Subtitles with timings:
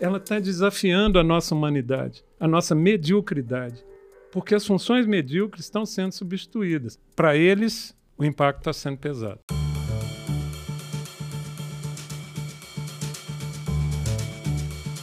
[0.00, 3.84] ela está desafiando a nossa humanidade, a nossa mediocridade,
[4.32, 6.98] porque as funções medíocres estão sendo substituídas.
[7.14, 9.40] Para eles, o impacto está sendo pesado.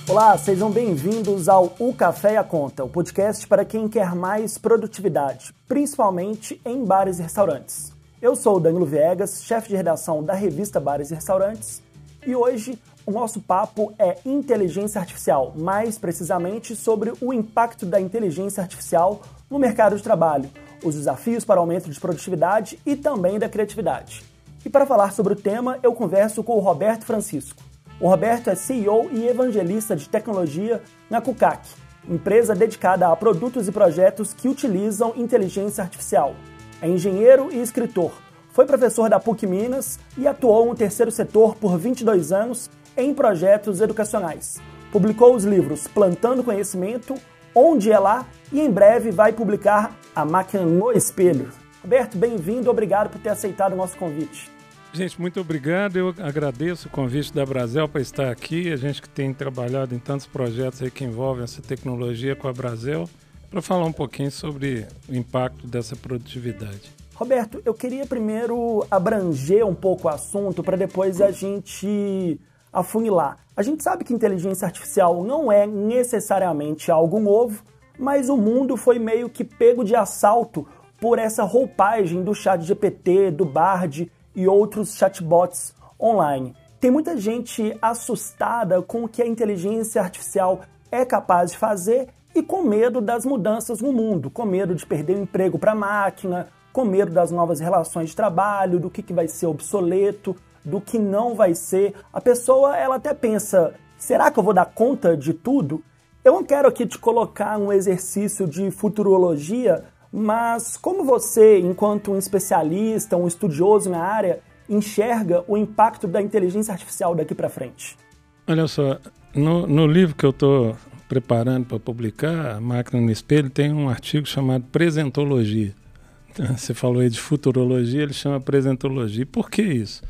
[0.09, 4.57] Olá, sejam bem-vindos ao O Café e a Conta, o podcast para quem quer mais
[4.57, 7.93] produtividade, principalmente em bares e restaurantes.
[8.19, 11.83] Eu sou o Danilo Viegas, chefe de redação da revista Bares e Restaurantes,
[12.25, 18.61] e hoje o nosso papo é inteligência artificial, mais precisamente sobre o impacto da inteligência
[18.61, 20.49] artificial no mercado de trabalho,
[20.83, 24.25] os desafios para o aumento de produtividade e também da criatividade.
[24.65, 27.63] E para falar sobre o tema, eu converso com o Roberto Francisco.
[27.97, 31.65] O Roberto é CEO e evangelista de tecnologia na Cucac,
[32.09, 36.35] empresa dedicada a produtos e projetos que utilizam inteligência artificial.
[36.81, 38.11] É engenheiro e escritor.
[38.51, 43.79] Foi professor da PUC Minas e atuou no terceiro setor por 22 anos em projetos
[43.79, 44.59] educacionais.
[44.91, 47.15] Publicou os livros Plantando Conhecimento,
[47.53, 51.49] Onde é Lá e em breve vai publicar A Máquina no Espelho.
[51.81, 54.49] Roberto, bem-vindo, obrigado por ter aceitado o nosso convite.
[54.91, 55.97] Gente, muito obrigado.
[55.97, 58.71] Eu agradeço o convite da Brasel para estar aqui.
[58.71, 63.07] A gente que tem trabalhado em tantos projetos que envolvem essa tecnologia com a Brasel,
[63.49, 66.91] para falar um pouquinho sobre o impacto dessa produtividade.
[67.13, 72.39] Roberto, eu queria primeiro abranger um pouco o assunto para depois a gente
[72.71, 73.37] afunilar.
[73.55, 77.63] A gente sabe que inteligência artificial não é necessariamente algo novo,
[77.97, 80.67] mas o mundo foi meio que pego de assalto
[80.99, 86.55] por essa roupagem do chat GPT, do Bard e outros chatbots online.
[86.79, 92.43] Tem muita gente assustada com o que a inteligência artificial é capaz de fazer e
[92.43, 96.47] com medo das mudanças no mundo, com medo de perder o emprego para a máquina,
[96.71, 100.35] com medo das novas relações de trabalho, do que, que vai ser obsoleto,
[100.67, 101.93] do que não vai ser.
[102.11, 105.81] A pessoa ela até pensa: será que eu vou dar conta de tudo?
[106.23, 112.17] Eu não quero aqui te colocar um exercício de futurologia, mas como você, enquanto um
[112.17, 117.97] especialista, um estudioso na área, enxerga o impacto da inteligência artificial daqui para frente?
[118.45, 118.99] Olha só,
[119.33, 120.75] no, no livro que eu estou
[121.07, 125.73] preparando para publicar, A Máquina no Espelho, tem um artigo chamado Presentologia.
[126.57, 129.25] Você falou aí de futurologia, ele chama presentologia.
[129.25, 130.01] Por que isso?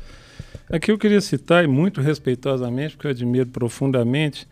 [0.70, 4.46] Aqui eu queria citar, e muito respeitosamente, porque eu admiro profundamente,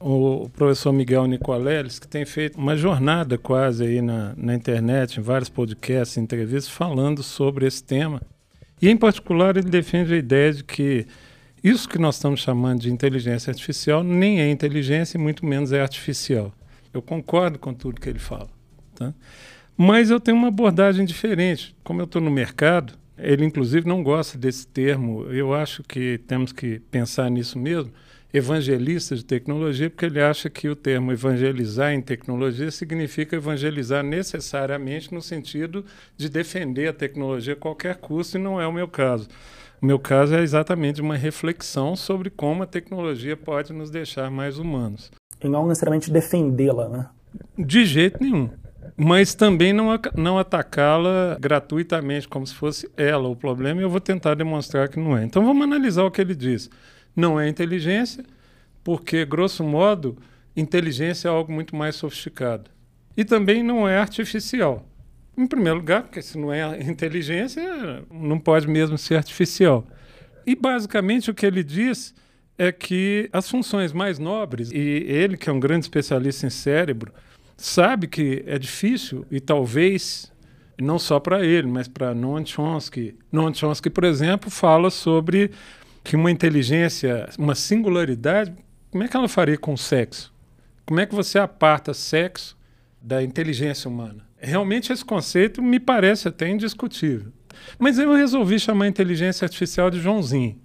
[0.00, 5.22] o professor Miguel Nicoleles, que tem feito uma jornada quase aí na, na internet, em
[5.22, 8.20] vários podcasts, entrevistas, falando sobre esse tema.
[8.80, 11.06] E, em particular, ele defende a ideia de que
[11.62, 15.80] isso que nós estamos chamando de inteligência artificial nem é inteligência e muito menos é
[15.80, 16.52] artificial.
[16.92, 18.48] Eu concordo com tudo que ele fala.
[18.96, 19.14] Tá?
[19.76, 21.76] Mas eu tenho uma abordagem diferente.
[21.84, 25.24] Como eu estou no mercado, ele inclusive não gosta desse termo.
[25.26, 27.92] Eu acho que temos que pensar nisso mesmo
[28.32, 35.12] evangelista de tecnologia, porque ele acha que o termo evangelizar em tecnologia significa evangelizar necessariamente
[35.12, 35.84] no sentido
[36.16, 39.28] de defender a tecnologia a qualquer custo, e não é o meu caso.
[39.82, 44.58] O meu caso é exatamente uma reflexão sobre como a tecnologia pode nos deixar mais
[44.58, 45.10] humanos.
[45.42, 47.08] E não necessariamente defendê-la, né?
[47.58, 48.48] De jeito nenhum.
[48.96, 54.00] Mas também não, não atacá-la gratuitamente, como se fosse ela o problema, e eu vou
[54.00, 55.24] tentar demonstrar que não é.
[55.24, 56.70] Então vamos analisar o que ele diz.
[57.16, 58.24] Não é inteligência,
[58.84, 60.16] porque, grosso modo,
[60.56, 62.70] inteligência é algo muito mais sofisticado.
[63.16, 64.86] E também não é artificial.
[65.36, 69.86] Em primeiro lugar, porque se não é inteligência, não pode mesmo ser artificial.
[70.46, 72.14] E basicamente o que ele diz
[72.58, 77.12] é que as funções mais nobres, e ele, que é um grande especialista em cérebro,
[77.56, 80.32] sabe que é difícil e talvez
[80.80, 83.14] não só para ele, mas para Noam Chomsky.
[83.30, 85.50] Noam Chomsky, por exemplo, fala sobre
[86.02, 88.52] que uma inteligência, uma singularidade,
[88.90, 90.32] como é que ela faria com o sexo?
[90.84, 92.56] Como é que você aparta sexo
[93.00, 94.26] da inteligência humana?
[94.38, 97.32] Realmente esse conceito me parece até indiscutível.
[97.78, 100.60] Mas eu resolvi chamar a inteligência artificial de Joãozinho.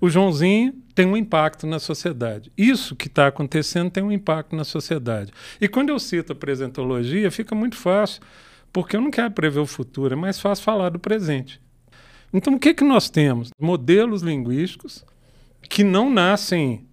[0.00, 2.50] O Joãozinho tem um impacto na sociedade.
[2.56, 5.30] Isso que está acontecendo tem um impacto na sociedade.
[5.60, 8.22] E quando eu cito a presentologia, fica muito fácil,
[8.72, 11.60] porque eu não quero prever o futuro, é mais fácil falar do presente.
[12.32, 13.50] Então, o que, que nós temos?
[13.60, 15.04] Modelos linguísticos
[15.68, 16.86] que não nascem.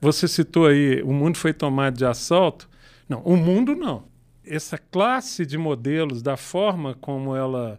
[0.00, 2.68] Você citou aí, o mundo foi tomado de assalto.
[3.08, 4.04] Não, o mundo não.
[4.44, 7.78] Essa classe de modelos, da forma como ela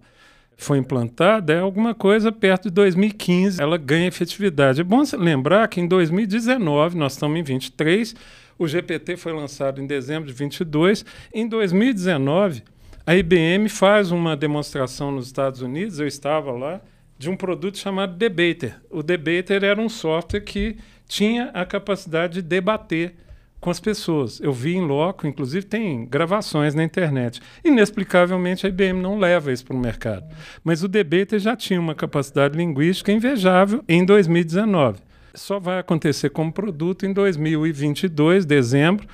[0.63, 4.81] foi implantada, é alguma coisa perto de 2015, ela ganha efetividade.
[4.81, 8.15] É bom lembrar que em 2019, nós estamos em 23,
[8.57, 11.06] o GPT foi lançado em dezembro de 22.
[11.33, 12.63] Em 2019,
[13.06, 16.81] a IBM faz uma demonstração nos Estados Unidos, eu estava lá,
[17.18, 18.81] de um produto chamado Debater.
[18.89, 20.77] O Debater era um software que
[21.07, 23.15] tinha a capacidade de debater
[23.63, 24.42] com as pessoas.
[24.42, 27.39] Eu vi em loco, inclusive tem gravações na internet.
[27.63, 30.25] Inexplicavelmente a IBM não leva isso para o mercado.
[30.65, 35.00] Mas o Debater já tinha uma capacidade linguística invejável em 2019.
[35.33, 39.07] Só vai acontecer como produto em 2022, dezembro,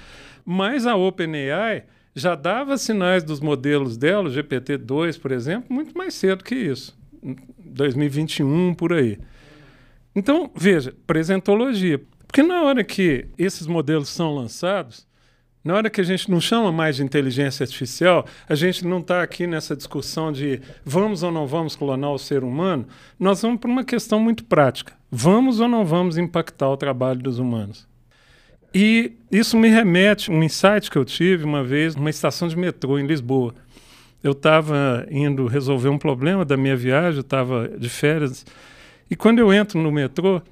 [0.43, 1.83] mas a OpenAI
[2.15, 6.97] já dava sinais dos modelos dela, o GPT-2, por exemplo, muito mais cedo que isso.
[7.63, 9.19] 2021, por aí.
[10.15, 12.01] Então, veja, presentologia.
[12.29, 15.03] Porque na hora que esses modelos são lançados,
[15.63, 19.23] na hora que a gente não chama mais de inteligência artificial, a gente não está
[19.23, 22.85] aqui nessa discussão de vamos ou não vamos clonar o ser humano,
[23.19, 24.93] nós vamos para uma questão muito prática.
[25.09, 27.87] Vamos ou não vamos impactar o trabalho dos humanos?
[28.75, 32.55] E isso me remete a um insight que eu tive uma vez numa estação de
[32.55, 33.55] metrô em Lisboa.
[34.23, 38.45] Eu estava indo resolver um problema da minha viagem, estava de férias,
[39.09, 40.43] e quando eu entro no metrô,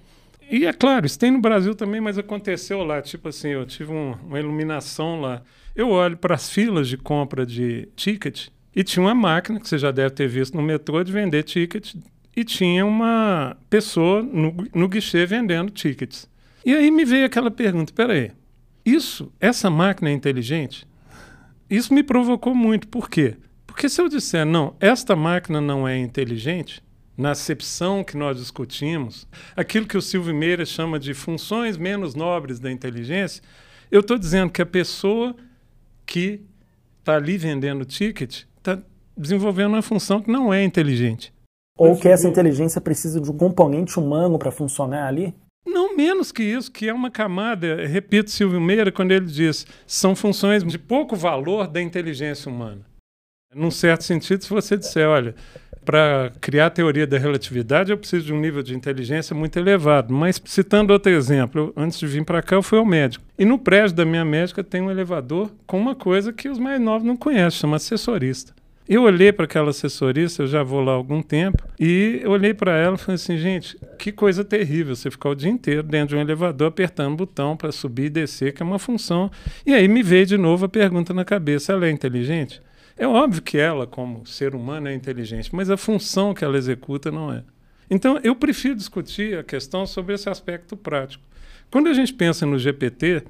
[0.50, 3.02] e é claro, isso tem no Brasil também, mas aconteceu lá.
[3.02, 5.42] Tipo assim, eu tive um, uma iluminação lá.
[5.76, 9.78] Eu olho para as filas de compra de ticket e tinha uma máquina, que você
[9.78, 11.96] já deve ter visto no metrô, de vender ticket.
[12.36, 16.30] E tinha uma pessoa no, no guichê vendendo tickets.
[16.64, 18.32] E aí me veio aquela pergunta: peraí,
[18.86, 20.88] isso, essa máquina é inteligente?
[21.70, 22.88] Isso me provocou muito.
[22.88, 23.36] Por quê?
[23.66, 26.82] Porque se eu disser, não, esta máquina não é inteligente,
[27.18, 32.60] na acepção que nós discutimos, aquilo que o Silvio Meira chama de funções menos nobres
[32.60, 33.42] da inteligência,
[33.90, 35.36] eu estou dizendo que a pessoa
[36.06, 36.42] que
[37.00, 38.80] está ali vendendo ticket está
[39.18, 41.34] desenvolvendo uma função que não é inteligente.
[41.78, 45.34] Ou que essa inteligência precisa de um componente humano para funcionar ali?
[45.66, 50.16] Não menos que isso, que é uma camada, repito Silvio Meira, quando ele diz, são
[50.16, 52.86] funções de pouco valor da inteligência humana.
[53.54, 55.36] Num certo sentido, se você disser, olha,
[55.88, 60.14] para criar a teoria da relatividade, eu preciso de um nível de inteligência muito elevado.
[60.14, 63.24] Mas, citando outro exemplo, antes de vir para cá, eu fui ao médico.
[63.40, 66.82] E no prédio da minha médica tem um elevador com uma coisa que os mais
[66.82, 68.54] novos não conhecem, chama assessorista.
[68.86, 72.54] Eu olhei para aquela assessorista, eu já vou lá há algum tempo, e eu olhei
[72.54, 76.10] para ela e falei assim, gente, que coisa terrível você ficar o dia inteiro dentro
[76.10, 79.32] de um elevador apertando botão para subir e descer, que é uma função.
[79.66, 82.62] E aí me veio de novo a pergunta na cabeça, ela é inteligente?
[82.98, 87.12] É óbvio que ela, como ser humano, é inteligente, mas a função que ela executa
[87.12, 87.44] não é.
[87.90, 91.24] Então, eu prefiro discutir a questão sobre esse aspecto prático.
[91.70, 93.24] Quando a gente pensa no GPT,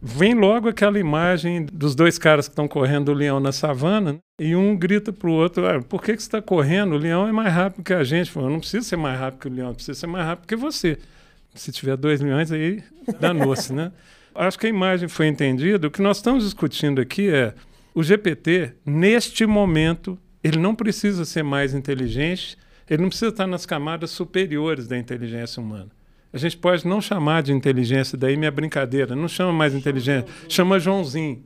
[0.00, 4.18] vem logo aquela imagem dos dois caras que estão correndo o leão na savana, né?
[4.40, 6.94] e um grita para o outro: ah, por que, que você está correndo?
[6.94, 8.34] O leão é mais rápido que a gente.
[8.34, 10.98] Eu não preciso ser mais rápido que o leão, preciso ser mais rápido que você.
[11.54, 12.82] Se tiver dois leões, aí
[13.20, 13.92] danou-se, né?
[14.34, 15.88] Acho que a imagem foi entendida.
[15.88, 17.52] O que nós estamos discutindo aqui é
[17.94, 22.56] o GPT, neste momento, ele não precisa ser mais inteligente,
[22.88, 25.90] ele não precisa estar nas camadas superiores da inteligência humana.
[26.32, 30.78] A gente pode não chamar de inteligência, daí minha brincadeira, não chama mais inteligência, chama
[30.78, 31.42] Joãozinho.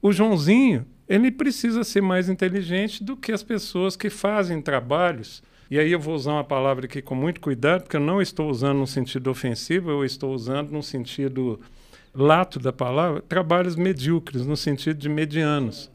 [0.00, 5.42] O Joãozinho, ele precisa ser mais inteligente do que as pessoas que fazem trabalhos.
[5.70, 8.50] E aí eu vou usar uma palavra aqui com muito cuidado, porque eu não estou
[8.50, 11.60] usando no sentido ofensivo, eu estou usando no sentido
[12.14, 15.90] lato da palavra, trabalhos medíocres, no sentido de medianos,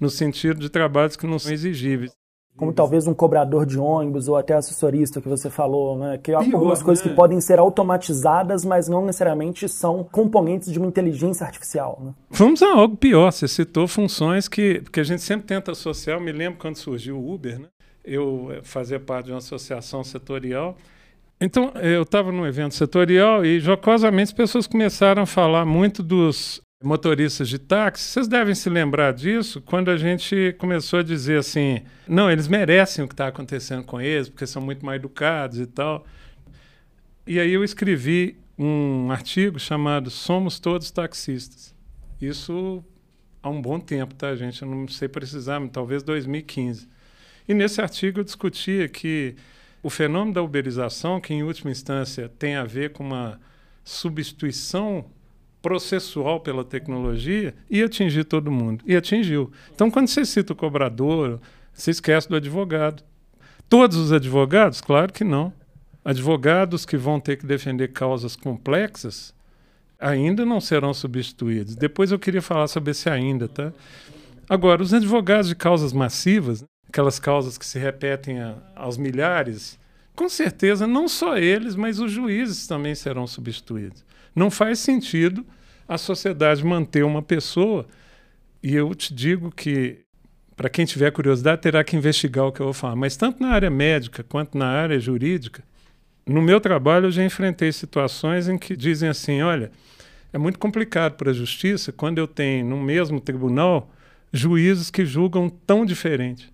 [0.00, 2.12] no sentido de trabalhos que não são exigíveis.
[2.56, 6.18] Como talvez um cobrador de ônibus ou até assessorista que você falou, né?
[6.18, 7.10] Que algumas coisas né?
[7.10, 12.00] que podem ser automatizadas, mas não necessariamente são componentes de uma inteligência artificial.
[12.02, 12.12] Né?
[12.30, 13.30] Vamos a algo pior.
[13.30, 16.18] Você citou funções que, que a gente sempre tenta associar.
[16.18, 17.68] Eu me lembro quando surgiu o Uber, né?
[18.04, 20.76] Eu eh, fazia parte de uma associação setorial
[21.40, 26.60] então, eu estava num evento setorial e, jocosamente, as pessoas começaram a falar muito dos
[26.82, 28.04] motoristas de táxi.
[28.04, 33.04] Vocês devem se lembrar disso quando a gente começou a dizer assim: não, eles merecem
[33.04, 36.04] o que está acontecendo com eles, porque são muito mal educados e tal.
[37.26, 41.74] E aí eu escrevi um artigo chamado Somos Todos Taxistas.
[42.20, 42.82] Isso
[43.42, 44.62] há um bom tempo, tá, gente?
[44.62, 46.88] Eu não sei precisar, mas talvez 2015.
[47.46, 49.36] E nesse artigo eu discutia que
[49.82, 53.40] o fenômeno da uberização, que em última instância tem a ver com uma
[53.84, 55.04] substituição
[55.62, 58.84] processual pela tecnologia, ia atingir todo mundo.
[58.86, 59.50] E atingiu.
[59.74, 61.40] Então, quando você cita o cobrador,
[61.72, 63.02] você esquece do advogado.
[63.68, 64.80] Todos os advogados?
[64.80, 65.52] Claro que não.
[66.04, 69.34] Advogados que vão ter que defender causas complexas
[69.98, 71.74] ainda não serão substituídos.
[71.74, 73.72] Depois eu queria falar sobre esse ainda, tá?
[74.48, 79.78] Agora, os advogados de causas massivas, aquelas causas que se repetem a, aos milhares,
[80.14, 84.04] com certeza não só eles, mas os juízes também serão substituídos.
[84.34, 85.46] Não faz sentido
[85.86, 87.86] a sociedade manter uma pessoa,
[88.62, 90.00] e eu te digo que,
[90.56, 93.50] para quem tiver curiosidade, terá que investigar o que eu vou falar, mas tanto na
[93.50, 95.62] área médica quanto na área jurídica,
[96.26, 99.70] no meu trabalho eu já enfrentei situações em que dizem assim: olha,
[100.32, 103.90] É muito complicado para a justiça quando eu tenho no mesmo tribunal
[104.32, 106.52] juízes que julgam tão diferente.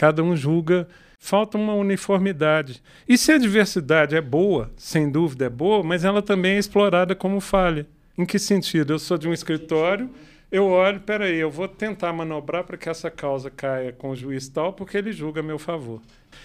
[0.00, 0.88] Cada um julga,
[1.18, 2.82] falta uma uniformidade.
[3.06, 7.14] E se a diversidade é boa, sem dúvida é boa, mas ela também é explorada
[7.14, 7.86] como falha.
[8.16, 8.94] Em que sentido?
[8.94, 10.08] Eu sou de um escritório,
[10.50, 14.48] eu olho, peraí, eu vou tentar manobrar para que essa causa caia com o juiz
[14.48, 16.00] tal, porque ele julga a meu favor.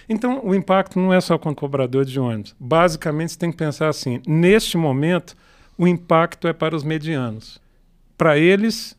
[0.09, 2.53] Então, o impacto não é só com o cobrador de ônibus.
[2.59, 5.33] Basicamente, você tem que pensar assim: neste momento,
[5.77, 7.57] o impacto é para os medianos.
[8.17, 8.97] Para eles,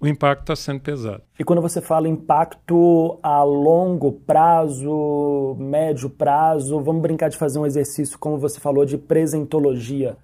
[0.00, 1.22] o impacto está sendo pesado.
[1.38, 7.66] E quando você fala impacto a longo prazo, médio prazo, vamos brincar de fazer um
[7.66, 10.16] exercício, como você falou, de presentologia.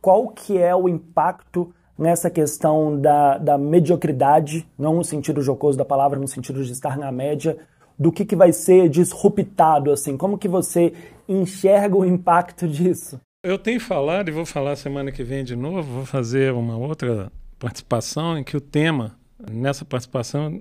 [0.00, 5.84] Qual que é o impacto nessa questão da, da mediocridade, não no sentido jocoso da
[5.84, 7.56] palavra, no sentido de estar na média,
[7.98, 10.16] do que, que vai ser disruptado, assim?
[10.16, 10.92] Como que você
[11.28, 13.20] enxerga o impacto disso?
[13.44, 17.30] Eu tenho falado, e vou falar semana que vem de novo, vou fazer uma outra
[17.62, 19.16] participação em que o tema,
[19.48, 20.60] nessa participação,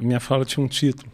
[0.00, 1.12] minha fala tinha um título.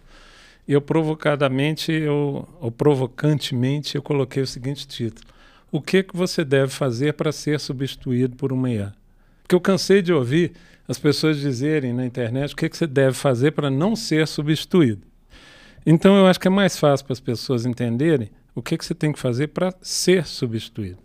[0.69, 5.27] E eu provocadamente, eu, ou provocantemente, eu coloquei o seguinte título.
[5.73, 8.95] O que, que você deve fazer para ser substituído por uma IA?
[9.43, 10.53] Porque eu cansei de ouvir
[10.87, 15.03] as pessoas dizerem na internet o que, que você deve fazer para não ser substituído.
[15.85, 18.95] Então eu acho que é mais fácil para as pessoas entenderem o que, que você
[18.95, 20.99] tem que fazer para ser substituído?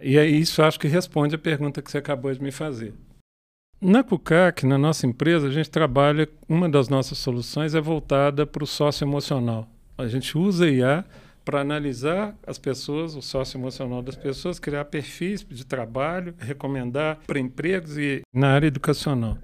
[0.00, 2.94] E aí isso acho que responde a pergunta que você acabou de me fazer.
[3.80, 8.64] Na CUCAC, na nossa empresa, a gente trabalha, uma das nossas soluções é voltada para
[8.64, 9.68] o sócio emocional.
[9.96, 11.04] A gente usa IA
[11.44, 17.38] para analisar as pessoas, o sócio emocional das pessoas, criar perfis de trabalho, recomendar para
[17.38, 19.38] empregos e na área educacional.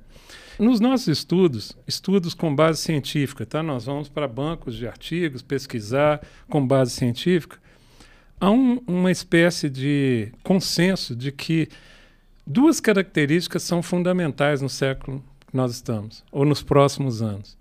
[0.58, 3.62] Nos nossos estudos, estudos com base científica, tá?
[3.62, 7.56] Nós vamos para bancos de artigos, pesquisar com base científica.
[8.40, 11.68] Há um, uma espécie de consenso de que
[12.46, 17.56] duas características são fundamentais no século que nós estamos, ou nos próximos anos.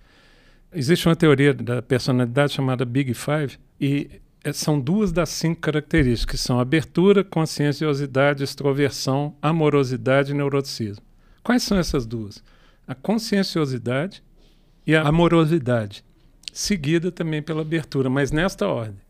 [0.72, 4.10] Existe uma teoria da personalidade chamada Big Five, e
[4.44, 11.04] é, são duas das cinco características, que são abertura, conscienciosidade, extroversão, amorosidade e neuroticismo.
[11.44, 12.44] Quais são essas duas?
[12.88, 14.24] a conscienciosidade
[14.86, 16.04] e a amorosidade,
[16.52, 19.02] seguida também pela abertura, mas nesta ordem.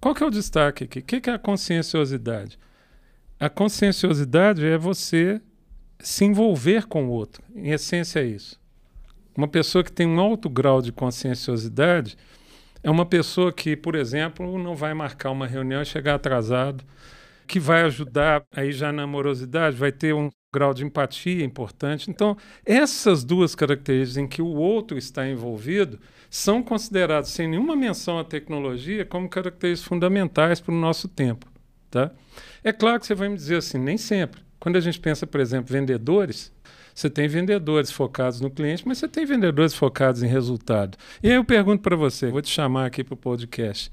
[0.00, 0.98] Qual que é o destaque aqui?
[0.98, 2.58] O que é a conscienciosidade?
[3.38, 5.42] A conscienciosidade é você
[5.98, 7.42] se envolver com o outro.
[7.54, 8.58] Em essência, é isso.
[9.36, 12.16] Uma pessoa que tem um alto grau de conscienciosidade
[12.82, 16.82] é uma pessoa que, por exemplo, não vai marcar uma reunião e chegar atrasado,
[17.46, 22.10] que vai ajudar aí já na amorosidade, vai ter um grau de empatia importante.
[22.10, 26.00] Então, essas duas características em que o outro está envolvido
[26.30, 31.46] são consideradas, sem nenhuma menção à tecnologia, como características fundamentais para o nosso tempo.
[31.90, 32.10] Tá?
[32.62, 34.40] É claro que você vai me dizer assim, nem sempre.
[34.58, 36.52] Quando a gente pensa, por exemplo, vendedores,
[36.94, 40.96] você tem vendedores focados no cliente, mas você tem vendedores focados em resultado.
[41.22, 43.90] E aí eu pergunto para você, vou te chamar aqui para o podcast.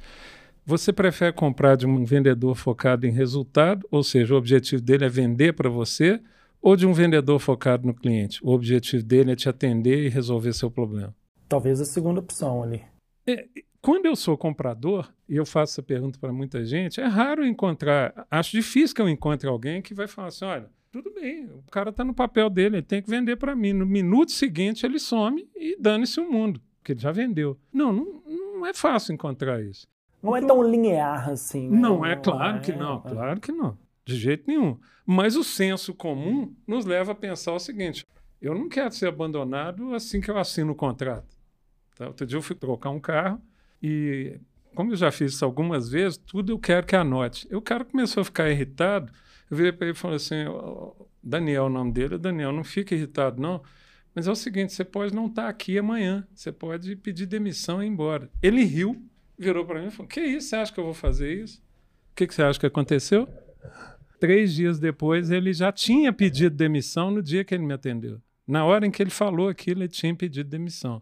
[0.66, 5.10] Você prefere comprar de um vendedor focado em resultado, ou seja, o objetivo dele é
[5.10, 6.22] vender para você,
[6.62, 8.40] ou de um vendedor focado no cliente?
[8.42, 11.14] O objetivo dele é te atender e resolver seu problema.
[11.50, 12.82] Talvez a segunda opção ali.
[13.28, 13.46] É,
[13.84, 18.26] quando eu sou comprador, e eu faço essa pergunta para muita gente, é raro encontrar,
[18.32, 21.90] acho difícil que eu encontre alguém que vai falar assim: olha, tudo bem, o cara
[21.90, 23.74] está no papel dele, ele tem que vender para mim.
[23.74, 27.60] No minuto seguinte ele some e dane-se o mundo, porque ele já vendeu.
[27.74, 29.86] Não, não, não é fácil encontrar isso.
[30.22, 31.70] Não é tão linear assim.
[31.70, 31.78] Né?
[31.78, 33.10] Não, é claro que não, é.
[33.10, 33.78] claro que não.
[34.06, 34.80] De jeito nenhum.
[35.06, 38.06] Mas o senso comum nos leva a pensar o seguinte:
[38.42, 41.36] eu não quero ser abandonado assim que eu assino o contrato.
[41.98, 42.08] Tá?
[42.08, 43.42] Outro dia eu fui trocar um carro
[43.84, 44.40] e,
[44.74, 47.48] como eu já fiz isso algumas vezes, tudo eu quero que anote.
[47.52, 49.12] E o cara começou a ficar irritado.
[49.52, 50.46] Eu virei para ele e falei assim:
[51.22, 53.62] Daniel, o nome dele é Daniel, não fica irritado, não.
[54.16, 57.84] Mas é o seguinte: você pode não estar tá aqui amanhã, você pode pedir demissão
[57.84, 58.30] e ir embora.
[58.42, 59.04] Ele riu,
[59.38, 60.50] virou para mim e falou: Que isso?
[60.50, 61.62] Você acha que eu vou fazer isso?
[62.12, 63.28] O que, que você acha que aconteceu?
[64.24, 68.22] três dias depois, ele já tinha pedido demissão no dia que ele me atendeu.
[68.48, 71.02] Na hora em que ele falou aquilo, ele tinha pedido demissão.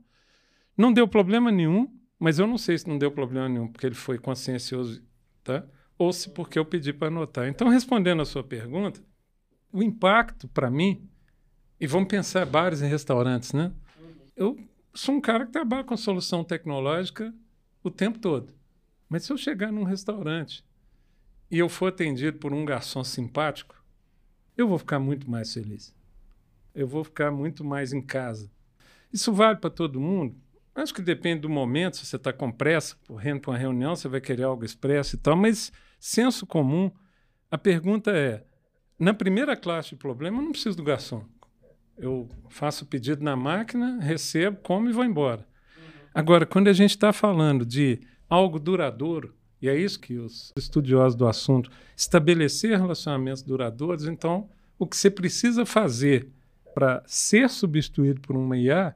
[0.75, 1.87] Não deu problema nenhum,
[2.21, 5.03] mas eu não sei se não deu problema nenhum porque ele foi consciencioso,
[5.43, 5.65] tá?
[6.01, 7.47] ou se porque eu pedi para anotar.
[7.47, 8.99] Então, respondendo a sua pergunta,
[9.71, 11.07] o impacto para mim,
[11.79, 13.71] e vamos pensar bares e restaurantes, né?
[14.35, 14.57] Eu
[14.95, 17.31] sou um cara que trabalha com solução tecnológica
[17.83, 18.51] o tempo todo.
[19.07, 20.65] Mas se eu chegar num restaurante
[21.51, 23.75] e eu for atendido por um garçom simpático,
[24.57, 25.93] eu vou ficar muito mais feliz.
[26.73, 28.49] Eu vou ficar muito mais em casa.
[29.13, 30.35] Isso vale para todo mundo?
[30.73, 34.07] Acho que depende do momento, se você está com pressa, correndo para uma reunião, você
[34.07, 36.89] vai querer algo expresso e tal, mas senso comum,
[37.49, 38.43] a pergunta é:
[38.97, 41.25] Na primeira classe de problema, eu não preciso do garçom.
[41.97, 45.45] Eu faço o pedido na máquina, recebo, como e vou embora.
[46.13, 47.99] Agora, quando a gente está falando de
[48.29, 54.49] algo duradouro, e é isso que os estudiosos do assunto estabelecer relacionamentos duradouros, então
[54.79, 56.29] o que você precisa fazer
[56.73, 58.95] para ser substituído por uma IA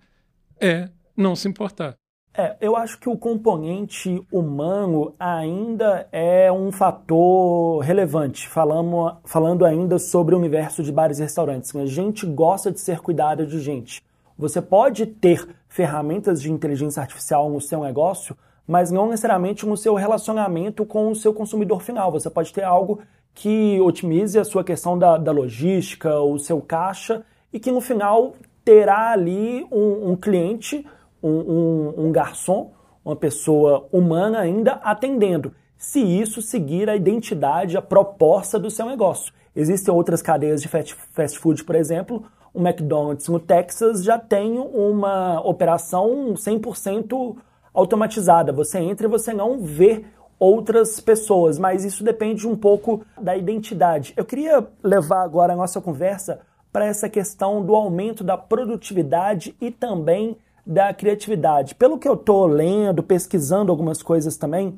[0.59, 1.97] é não se importar.
[2.37, 9.97] É, eu acho que o componente humano ainda é um fator relevante, falando, falando ainda
[9.97, 11.73] sobre o universo de bares e restaurantes.
[11.73, 14.03] A gente gosta de ser cuidado de gente.
[14.37, 18.35] Você pode ter ferramentas de inteligência artificial no seu negócio,
[18.67, 22.11] mas não necessariamente no seu relacionamento com o seu consumidor final.
[22.11, 22.99] Você pode ter algo
[23.33, 28.33] que otimize a sua questão da, da logística, o seu caixa, e que no final
[28.65, 30.85] terá ali um, um cliente
[31.25, 32.71] um, um, um garçom,
[33.03, 39.33] uma pessoa humana ainda atendendo, se isso seguir a identidade, a proposta do seu negócio.
[39.55, 45.41] Existem outras cadeias de fast food, por exemplo, o McDonald's no Texas já tem uma
[45.41, 47.35] operação 100%
[47.73, 48.53] automatizada.
[48.53, 50.05] Você entra e você não vê
[50.39, 54.13] outras pessoas, mas isso depende um pouco da identidade.
[54.15, 56.39] Eu queria levar agora a nossa conversa
[56.71, 61.75] para essa questão do aumento da produtividade e também da criatividade.
[61.75, 64.77] Pelo que eu estou lendo, pesquisando algumas coisas também,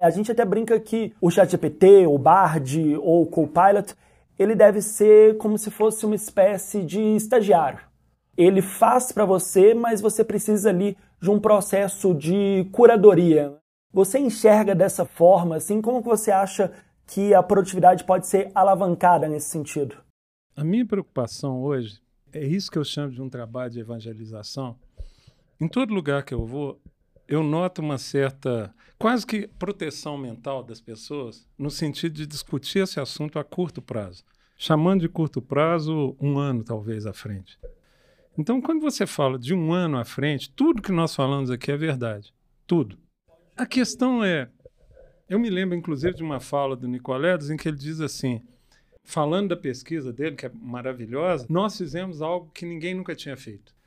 [0.00, 3.94] a gente até brinca que o ChatGPT, o Bard ou o Copilot,
[4.38, 7.80] ele deve ser como se fosse uma espécie de estagiário.
[8.36, 13.56] Ele faz para você, mas você precisa ali de um processo de curadoria.
[13.92, 16.72] Você enxerga dessa forma, assim, como você acha
[17.06, 19.96] que a produtividade pode ser alavancada nesse sentido?
[20.54, 22.00] A minha preocupação hoje
[22.32, 24.76] é isso que eu chamo de um trabalho de evangelização,
[25.60, 26.80] em todo lugar que eu vou,
[27.26, 33.00] eu noto uma certa, quase que proteção mental das pessoas, no sentido de discutir esse
[33.00, 34.24] assunto a curto prazo.
[34.56, 37.58] Chamando de curto prazo, um ano talvez à frente.
[38.36, 41.76] Então, quando você fala de um ano à frente, tudo que nós falamos aqui é
[41.76, 42.32] verdade.
[42.66, 42.96] Tudo.
[43.56, 44.48] A questão é.
[45.28, 48.40] Eu me lembro, inclusive, de uma fala do Nicoledes em que ele diz assim:
[49.04, 53.77] falando da pesquisa dele, que é maravilhosa, nós fizemos algo que ninguém nunca tinha feito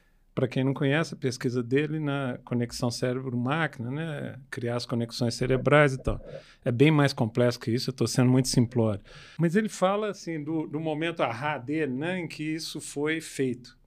[0.42, 4.40] para quem não conhece, a pesquisa dele na conexão cérebro-máquina, né?
[4.50, 6.20] criar as conexões cerebrais e tal.
[6.66, 9.04] É bem mais complexo que isso, eu estou sendo muito simplório.
[9.38, 12.18] Mas ele fala assim do, do momento ahá dele, né?
[12.18, 13.78] em que isso foi feito.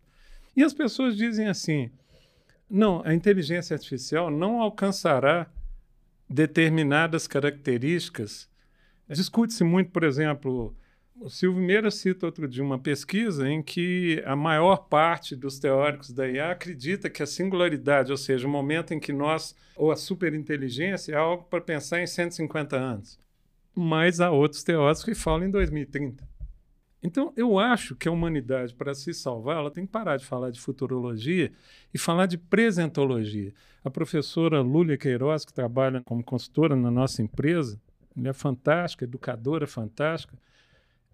[0.56, 1.90] E as pessoas dizem assim:
[2.70, 5.50] não, a inteligência artificial não alcançará
[6.30, 8.48] determinadas características.
[9.08, 10.72] Discute-se muito, por exemplo,
[11.24, 16.12] o Silvio Meira cita outro dia uma pesquisa em que a maior parte dos teóricos
[16.12, 19.96] da IA acredita que a singularidade, ou seja, o momento em que nós, ou a
[19.96, 23.18] superinteligência, é algo para pensar em 150 anos.
[23.74, 26.28] Mas há outros teóricos que falam em 2030.
[27.02, 30.50] Então, eu acho que a humanidade, para se salvar, ela tem que parar de falar
[30.50, 31.50] de futurologia
[31.92, 33.54] e falar de presentologia.
[33.82, 37.80] A professora Lúlia Queiroz, que trabalha como consultora na nossa empresa,
[38.14, 40.36] mulher fantástica, educadora fantástica,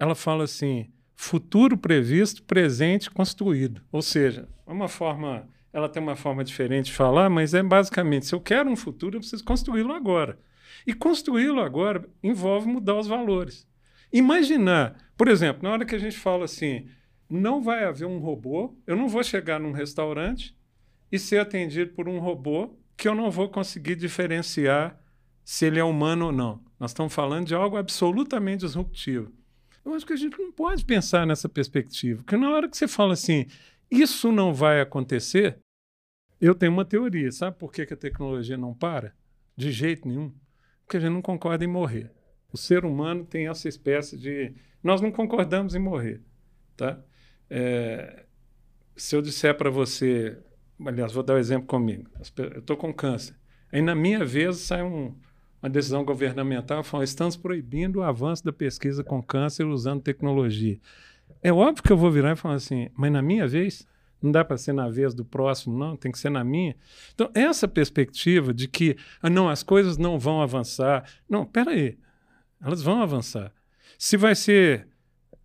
[0.00, 3.82] ela fala assim: futuro previsto, presente construído.
[3.92, 8.26] Ou seja, é uma forma, ela tem uma forma diferente de falar, mas é basicamente:
[8.26, 10.38] se eu quero um futuro, eu preciso construí-lo agora.
[10.86, 13.68] E construí-lo agora envolve mudar os valores.
[14.10, 16.88] Imaginar, por exemplo, na hora que a gente fala assim,
[17.28, 20.56] não vai haver um robô, eu não vou chegar num restaurante
[21.12, 24.98] e ser atendido por um robô que eu não vou conseguir diferenciar
[25.44, 26.60] se ele é humano ou não.
[26.78, 29.32] Nós estamos falando de algo absolutamente disruptivo.
[29.84, 32.86] Eu acho que a gente não pode pensar nessa perspectiva, porque na hora que você
[32.86, 33.46] fala assim,
[33.90, 35.58] isso não vai acontecer,
[36.40, 37.30] eu tenho uma teoria.
[37.30, 39.14] Sabe por que, a tecnologia não para?
[39.56, 40.32] De jeito nenhum.
[40.84, 42.10] Porque a gente não concorda em morrer.
[42.52, 44.54] O ser humano tem essa espécie de.
[44.82, 46.22] Nós não concordamos em morrer.
[46.76, 47.00] Tá?
[47.48, 48.24] É...
[48.96, 50.38] Se eu disser para você.
[50.84, 52.10] Aliás, vou dar um exemplo comigo.
[52.38, 53.36] Eu estou com câncer.
[53.70, 55.14] Aí, na minha vez, sai um,
[55.62, 60.78] uma decisão governamental falando estamos proibindo o avanço da pesquisa com câncer usando tecnologia.
[61.42, 63.86] É óbvio que eu vou virar e falar assim, mas na minha vez,
[64.22, 66.76] não dá para ser na vez do próximo, não, tem que ser na minha.
[67.14, 71.04] Então, essa perspectiva de que, ah, não, as coisas não vão avançar.
[71.28, 71.98] Não, peraí,
[72.60, 73.52] elas vão avançar.
[73.98, 74.88] Se vai ser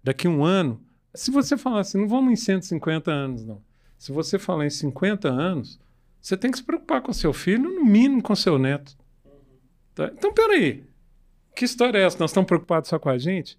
[0.03, 0.81] daqui a um ano,
[1.13, 3.61] se você falar assim, não vamos em 150 anos, não.
[3.97, 5.79] Se você falar em 50 anos,
[6.21, 8.97] você tem que se preocupar com seu filho, no mínimo com seu neto.
[9.95, 10.11] Tá?
[10.13, 10.83] Então, peraí.
[11.55, 12.19] Que história é essa?
[12.19, 13.57] Nós estamos preocupados só com a gente?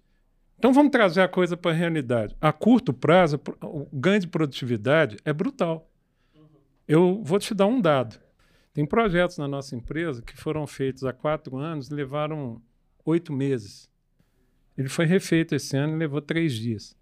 [0.57, 2.35] Então vamos trazer a coisa para a realidade.
[2.41, 5.89] A curto prazo, o ganho de produtividade é brutal.
[6.87, 8.19] Eu vou te dar um dado.
[8.73, 12.61] Tem projetos na nossa empresa que foram feitos há quatro anos, levaram
[13.05, 13.89] oito meses.
[14.77, 16.95] Ele foi refeito esse ano e levou três dias.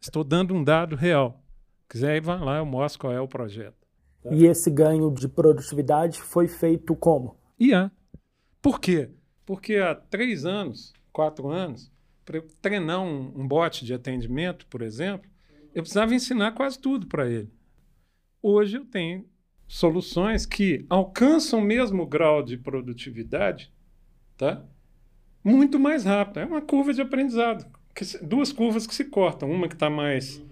[0.00, 1.42] Estou dando um dado real.
[1.78, 3.86] Se quiser, vá lá, eu mostro qual é o projeto.
[4.30, 7.36] E esse ganho de produtividade foi feito como?
[7.58, 7.90] IA.
[8.60, 9.10] Por quê?
[9.44, 11.90] Porque há três anos, quatro anos,
[12.24, 15.30] para treinar um, um bot de atendimento, por exemplo,
[15.74, 17.50] eu precisava ensinar quase tudo para ele.
[18.42, 19.24] Hoje eu tenho
[19.68, 23.72] soluções que alcançam o mesmo grau de produtividade,
[24.36, 24.64] tá?
[25.42, 26.40] Muito mais rápido.
[26.40, 27.70] É uma curva de aprendizado.
[28.22, 30.42] duas curvas que se cortam, uma que está mais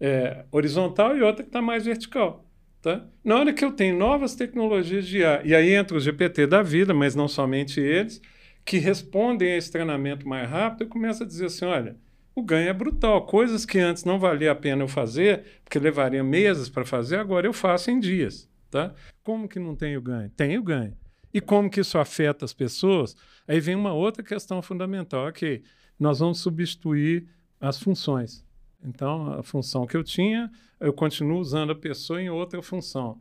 [0.00, 2.47] é, horizontal e outra que está mais vertical.
[2.80, 3.04] Tá?
[3.24, 6.62] Na hora que eu tenho novas tecnologias de IA, e aí entra o GPT da
[6.62, 8.20] vida, mas não somente eles,
[8.64, 11.96] que respondem a esse treinamento mais rápido, eu começo a dizer assim: olha,
[12.34, 13.26] o ganho é brutal.
[13.26, 17.46] Coisas que antes não valia a pena eu fazer, porque levaria meses para fazer, agora
[17.46, 18.48] eu faço em dias.
[18.70, 18.94] Tá?
[19.24, 20.30] Como que não tenho ganho?
[20.30, 20.96] Tenho ganho.
[21.32, 23.16] E como que isso afeta as pessoas?
[23.46, 25.26] Aí vem uma outra questão fundamental.
[25.26, 25.62] Ok,
[25.98, 27.26] nós vamos substituir
[27.60, 28.44] as funções.
[28.84, 33.20] Então, a função que eu tinha, eu continuo usando a pessoa em outra função.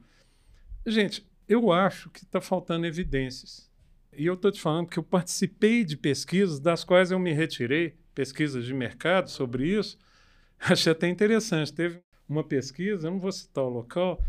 [0.86, 3.70] Gente, eu acho que está faltando evidências.
[4.16, 7.98] E eu estou te falando que eu participei de pesquisas das quais eu me retirei,
[8.14, 9.98] pesquisas de mercado sobre isso.
[10.60, 11.74] Achei até interessante.
[11.74, 14.22] Teve uma pesquisa, eu não vou citar o local,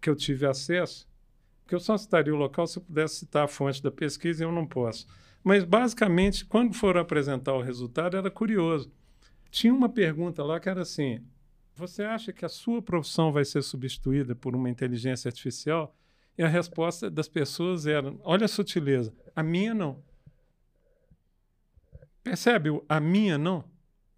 [0.00, 1.08] que eu tive acesso,
[1.62, 4.46] porque eu só citaria o local se eu pudesse citar a fonte da pesquisa e
[4.46, 5.06] eu não posso.
[5.42, 8.92] Mas, basicamente, quando foram apresentar o resultado, era curioso.
[9.54, 11.24] Tinha uma pergunta lá que era assim:
[11.76, 15.94] você acha que a sua profissão vai ser substituída por uma inteligência artificial?
[16.36, 20.02] E a resposta das pessoas era: olha a sutileza, a minha não.
[22.24, 22.82] Percebe?
[22.88, 23.62] A minha não.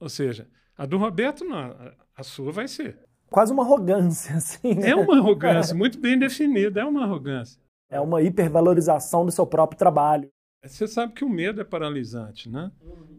[0.01, 2.99] Ou seja, a do Roberto não, a sua vai ser.
[3.29, 4.75] Quase uma arrogância, assim.
[4.75, 4.89] Né?
[4.89, 7.61] É uma arrogância, muito bem definida, é uma arrogância.
[7.91, 10.33] É uma hipervalorização do seu próprio trabalho.
[10.69, 12.71] Você sabe que o medo é paralisante, né?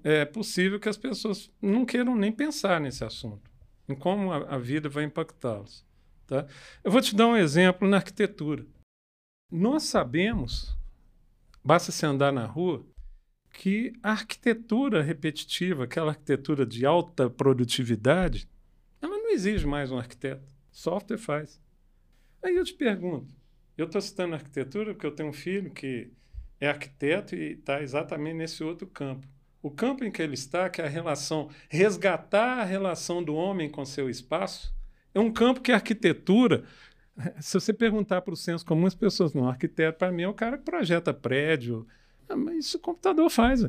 [0.04, 3.50] É possível que as pessoas não queiram nem pensar nesse assunto,
[3.88, 5.86] em como a, a vida vai impactá-los.
[6.26, 6.46] Tá?
[6.84, 8.66] Eu vou te dar um exemplo na arquitetura.
[9.52, 10.78] Nós sabemos,
[11.64, 12.86] basta se andar na rua,
[13.54, 18.48] que a arquitetura repetitiva, aquela arquitetura de alta produtividade,
[19.02, 20.54] ela não exige mais um arquiteto.
[20.72, 21.60] Software faz.
[22.44, 23.34] Aí eu te pergunto,
[23.78, 26.12] eu estou citando arquitetura porque eu tenho um filho que
[26.60, 29.28] é arquiteto e está exatamente nesse outro campo.
[29.62, 33.70] O campo em que ele está, que é a relação, resgatar a relação do homem
[33.70, 34.74] com seu espaço,
[35.14, 36.64] é um campo que a arquitetura,
[37.42, 40.34] se você perguntar para o senso comum, as pessoas, não, arquiteto para mim é o
[40.34, 41.88] cara que projeta prédio,
[42.30, 43.66] ah, mas isso o computador faz.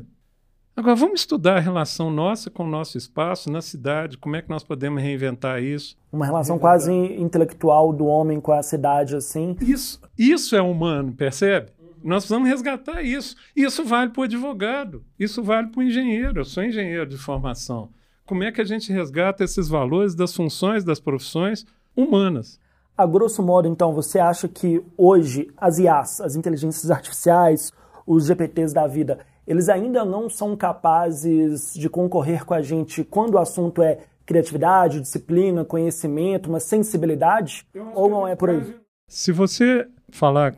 [0.75, 4.49] Agora, vamos estudar a relação nossa com o nosso espaço na cidade, como é que
[4.49, 5.97] nós podemos reinventar isso.
[6.09, 6.79] Uma relação reinventar.
[6.79, 9.57] quase intelectual do homem com a cidade, assim.
[9.59, 11.71] Isso, isso é humano, percebe?
[12.03, 13.35] Nós precisamos resgatar isso.
[13.55, 16.39] Isso vale para o advogado, isso vale para o engenheiro.
[16.39, 17.89] Eu sou engenheiro de formação.
[18.25, 22.59] Como é que a gente resgata esses valores das funções das profissões humanas?
[22.97, 27.71] A grosso modo, então, você acha que hoje as IAs, as inteligências artificiais,
[28.05, 33.35] os GPTs da vida, eles ainda não são capazes de concorrer com a gente quando
[33.35, 37.65] o assunto é criatividade, disciplina, conhecimento, uma sensibilidade?
[37.95, 38.75] Ou não é por aí?
[39.07, 40.55] Se você falar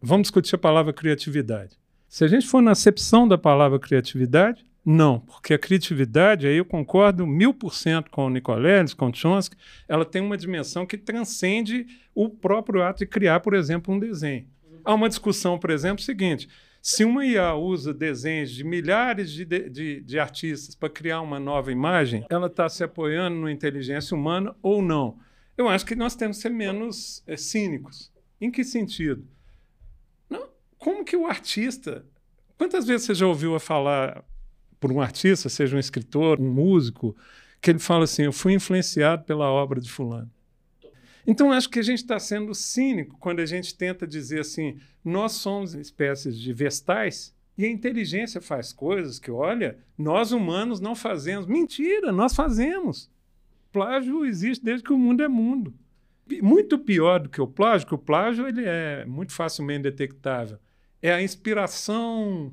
[0.00, 1.78] vamos discutir a palavra criatividade.
[2.08, 6.64] Se a gente for na acepção da palavra criatividade, não, porque a criatividade, aí eu
[6.64, 10.96] concordo mil por cento com o Nicoleles, com o Chomsky, ela tem uma dimensão que
[10.96, 14.46] transcende o próprio ato de criar, por exemplo, um desenho.
[14.82, 16.48] Há uma discussão, por exemplo, seguinte:
[16.80, 21.70] se uma IA usa desenhos de milhares de, de, de artistas para criar uma nova
[21.70, 25.18] imagem, ela está se apoiando na inteligência humana ou não?
[25.56, 28.10] Eu acho que nós temos que ser menos é, cínicos.
[28.40, 29.26] Em que sentido?
[30.78, 32.06] Como que o artista.
[32.56, 34.24] Quantas vezes você já ouviu falar
[34.80, 37.16] por um artista, seja um escritor, um músico,
[37.60, 40.30] que ele fala assim: Eu fui influenciado pela obra de Fulano.
[41.26, 45.32] Então, acho que a gente está sendo cínico quando a gente tenta dizer assim: nós
[45.32, 51.46] somos espécies de vestais e a inteligência faz coisas que, olha, nós humanos não fazemos.
[51.46, 53.10] Mentira, nós fazemos.
[53.72, 55.74] Plágio existe desde que o mundo é mundo.
[56.40, 60.58] Muito pior do que o plágio, que o plágio ele é muito facilmente detectável
[61.02, 62.52] é a inspiração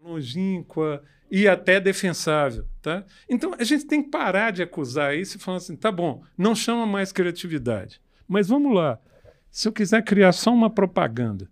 [0.00, 2.66] longínqua e até defensável.
[2.82, 3.04] Tá?
[3.28, 6.54] Então a gente tem que parar de acusar isso e falar assim: tá bom, não
[6.54, 8.00] chama mais criatividade.
[8.28, 8.98] Mas vamos lá.
[9.50, 11.48] Se eu quiser criar só uma propaganda,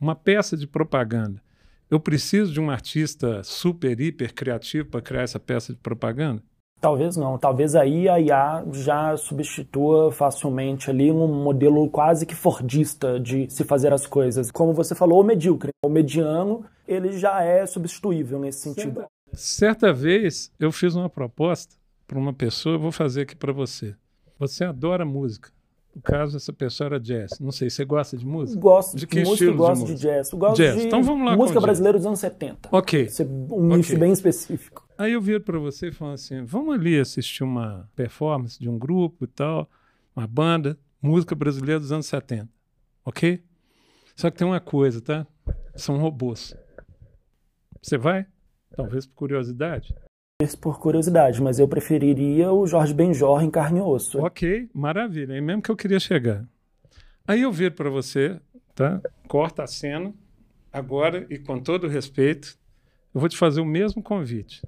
[0.00, 1.42] uma peça de propaganda,
[1.90, 6.42] eu preciso de um artista super, hiper criativo para criar essa peça de propaganda?
[6.80, 7.36] Talvez não.
[7.36, 13.64] Talvez aí a IA já substitua facilmente ali um modelo quase que fordista de se
[13.64, 14.50] fazer as coisas.
[14.50, 15.70] Como você falou, o medíocre.
[15.84, 19.04] O mediano, ele já é substituível nesse sentido.
[19.32, 21.74] Certa vez eu fiz uma proposta
[22.06, 23.94] para uma pessoa, eu vou fazer aqui para você.
[24.38, 25.50] Você adora música.
[25.94, 27.40] No caso, essa pessoa era jazz.
[27.40, 28.60] Não sei, você gosta de música?
[28.60, 30.30] Gosto de que música, gosto de, de jazz.
[30.30, 30.76] Eu gosto jazz.
[30.76, 32.68] de então vamos lá música brasileira dos anos 70.
[32.70, 33.08] Ok.
[33.50, 33.98] Um nicho Ok.
[33.98, 34.87] bem específico.
[34.98, 38.76] Aí eu viro para você e falo assim: vamos ali assistir uma performance de um
[38.76, 39.70] grupo e tal,
[40.14, 42.48] uma banda, música brasileira dos anos 70.
[43.04, 43.40] Ok?
[44.16, 45.24] Só que tem uma coisa, tá?
[45.76, 46.52] São robôs.
[47.80, 48.26] Você vai?
[48.74, 49.94] Talvez por curiosidade.
[50.42, 54.18] Isso por curiosidade, mas eu preferiria o Jorge Benjor em carne e osso.
[54.18, 55.34] Ok, maravilha.
[55.34, 56.44] É mesmo que eu queria chegar.
[57.24, 58.40] Aí eu viro para você,
[58.74, 59.00] tá?
[59.28, 60.12] Corta a cena
[60.72, 62.58] agora e com todo respeito,
[63.14, 64.60] eu vou te fazer o mesmo convite.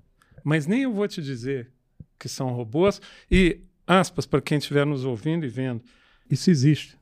[0.45, 1.71] Mas nem eu vou te dizer
[2.19, 3.01] que são robôs
[3.31, 5.83] e aspas para quem estiver nos ouvindo e vendo.
[6.31, 6.99] Isso existe.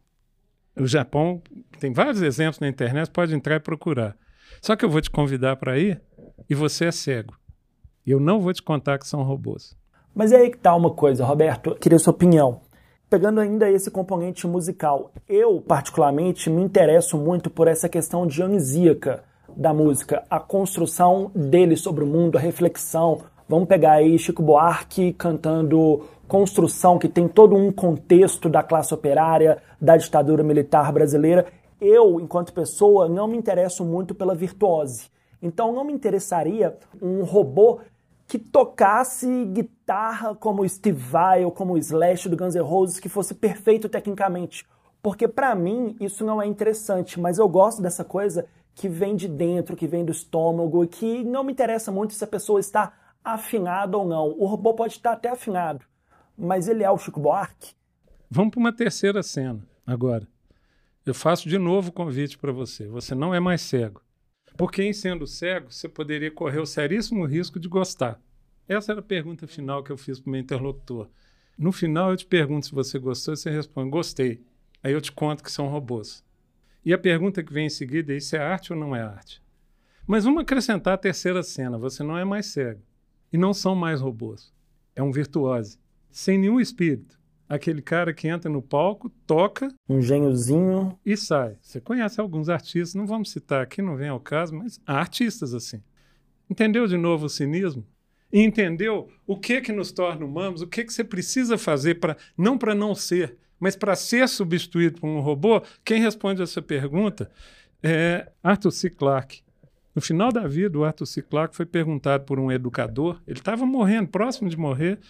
[0.77, 1.42] O Japão
[1.81, 4.16] tem vários exemplos na internet, pode entrar e procurar.
[4.62, 6.01] Só que eu vou te convidar para ir
[6.48, 7.37] e você é cego.
[8.07, 9.77] Eu não vou te contar que são robôs.
[10.14, 12.62] Mas é aí que tá uma coisa, Roberto, queria sua opinião.
[13.11, 19.24] Pegando ainda esse componente musical, eu particularmente me interesso muito por essa questão dionisíaca
[19.56, 23.22] da música, a construção dele sobre o mundo, a reflexão.
[23.48, 29.62] Vamos pegar aí Chico Buarque cantando Construção, que tem todo um contexto da classe operária,
[29.80, 31.46] da ditadura militar brasileira.
[31.80, 35.08] Eu, enquanto pessoa, não me interesso muito pela virtuose.
[35.40, 37.80] Então não me interessaria um robô
[38.26, 43.34] que tocasse guitarra como Steve Vai ou como Slash do Guns N' Roses, que fosse
[43.34, 44.66] perfeito tecnicamente.
[45.02, 48.44] Porque para mim isso não é interessante, mas eu gosto dessa coisa
[48.79, 52.29] que vem de dentro, que vem do estômago que não me interessa muito se a
[52.29, 52.93] pessoa está
[53.25, 54.29] afinada ou não.
[54.38, 55.85] O robô pode estar até afinado,
[56.37, 57.75] mas ele é o Chico Buarque.
[58.31, 60.29] Vamos para uma terceira cena agora.
[61.05, 62.87] Eu faço de novo o convite para você.
[62.87, 64.01] Você não é mais cego.
[64.57, 68.21] Porque em sendo cego, você poderia correr o seríssimo risco de gostar.
[68.69, 71.09] Essa era a pergunta final que eu fiz para o meu interlocutor.
[71.59, 74.41] No final, eu te pergunto se você gostou e você responde: gostei.
[74.85, 76.23] Aí eu te conto que são robôs.
[76.88, 79.42] E a pergunta que vem em seguida é: isso é arte ou não é arte?
[80.07, 82.81] Mas vamos acrescentar a terceira cena: você não é mais cego.
[83.31, 84.51] E não são mais robôs.
[84.96, 85.79] É um virtuose.
[86.11, 87.20] Sem nenhum espírito.
[87.46, 90.98] Aquele cara que entra no palco, toca Um geniozinho.
[91.05, 91.59] e sai.
[91.61, 95.53] Você conhece alguns artistas, não vamos citar aqui, não vem ao caso, mas há artistas
[95.53, 95.83] assim.
[96.48, 97.87] Entendeu de novo o cinismo?
[98.33, 102.16] E entendeu o que que nos torna humanos, o que que você precisa fazer para
[102.35, 105.62] não para não ser, mas para ser substituído por um robô?
[105.85, 107.31] Quem responde essa pergunta
[107.83, 108.90] é Arthur C.
[108.90, 109.42] Clarke.
[109.94, 111.23] No final da vida, o Arthur C.
[111.23, 115.01] Clarke foi perguntado por um educador, ele estava morrendo, próximo de morrer,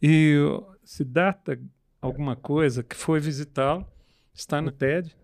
[0.00, 1.60] e o Siddhartha,
[2.00, 3.86] alguma coisa, que foi visitá-lo,
[4.32, 5.14] está no TED,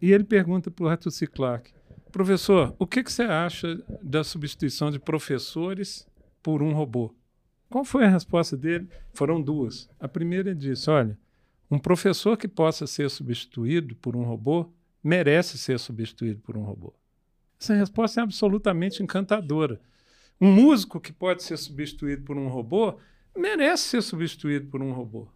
[0.00, 1.26] e ele pergunta para o Arthur C.
[1.26, 1.72] Clarke,
[2.12, 6.06] professor, o que, que você acha da substituição de professores
[6.42, 7.12] por um robô?
[7.68, 8.88] Qual foi a resposta dele?
[9.12, 9.90] Foram duas.
[9.98, 11.18] A primeira disse, olha,
[11.70, 14.70] um professor que possa ser substituído por um robô
[15.02, 16.94] merece ser substituído por um robô.
[17.60, 19.80] Essa resposta é absolutamente encantadora.
[20.40, 22.98] Um músico que pode ser substituído por um robô
[23.36, 25.28] merece ser substituído por um robô.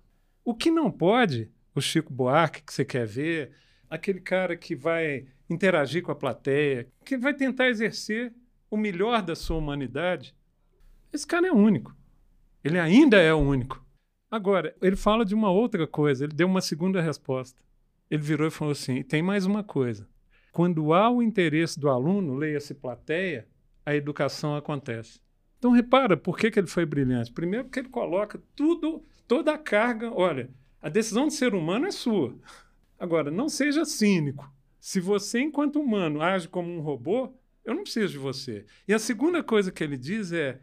[0.44, 3.52] O que não pode, o Chico Buarque que você quer ver,
[3.88, 8.32] aquele cara que vai interagir com a plateia, que vai tentar exercer
[8.70, 10.34] o melhor da sua humanidade,
[11.12, 11.96] esse cara é único.
[12.62, 13.84] Ele ainda é único.
[14.30, 17.62] Agora, ele fala de uma outra coisa, ele deu uma segunda resposta.
[18.10, 20.08] Ele virou e falou assim: tem mais uma coisa.
[20.52, 23.46] Quando há o interesse do aluno, leia-se plateia,
[23.84, 25.20] a educação acontece.
[25.58, 27.32] Então repara por que, que ele foi brilhante.
[27.32, 30.10] Primeiro porque ele coloca tudo, toda a carga.
[30.12, 32.36] Olha, a decisão de ser humano é sua.
[32.98, 34.50] Agora, não seja cínico.
[34.80, 37.32] Se você, enquanto humano, age como um robô,
[37.64, 38.64] eu não preciso de você.
[38.86, 40.60] E a segunda coisa que ele diz é: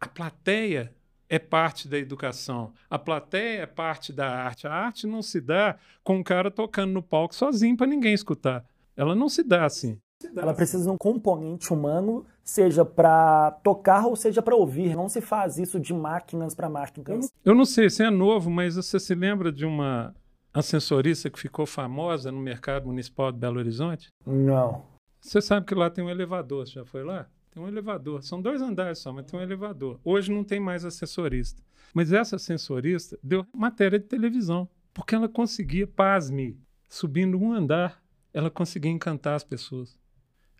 [0.00, 0.94] a plateia
[1.32, 2.74] é parte da educação.
[2.90, 4.66] A plateia é parte da arte.
[4.66, 8.62] A arte não se dá com um cara tocando no palco sozinho para ninguém escutar.
[8.94, 9.98] Ela não se dá assim.
[10.36, 14.94] Ela precisa de um componente humano, seja para tocar ou seja para ouvir.
[14.94, 17.32] Não se faz isso de máquinas para máquinas.
[17.42, 20.14] Eu não sei se é novo, mas você se lembra de uma
[20.52, 24.08] ascensorista que ficou famosa no mercado municipal de Belo Horizonte?
[24.26, 24.84] Não.
[25.18, 27.26] Você sabe que lá tem um elevador, você já foi lá?
[27.52, 28.22] Tem um elevador.
[28.22, 30.00] São dois andares só, mas tem um elevador.
[30.02, 31.62] Hoje não tem mais assessorista.
[31.92, 38.50] Mas essa ascensorista deu matéria de televisão, porque ela conseguia, pasme, subindo um andar, ela
[38.50, 39.98] conseguia encantar as pessoas.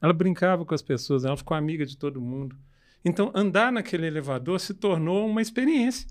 [0.02, 2.54] Ela brincava com as pessoas, ela ficou amiga de todo mundo.
[3.02, 6.06] Então, andar naquele elevador se tornou uma experiência.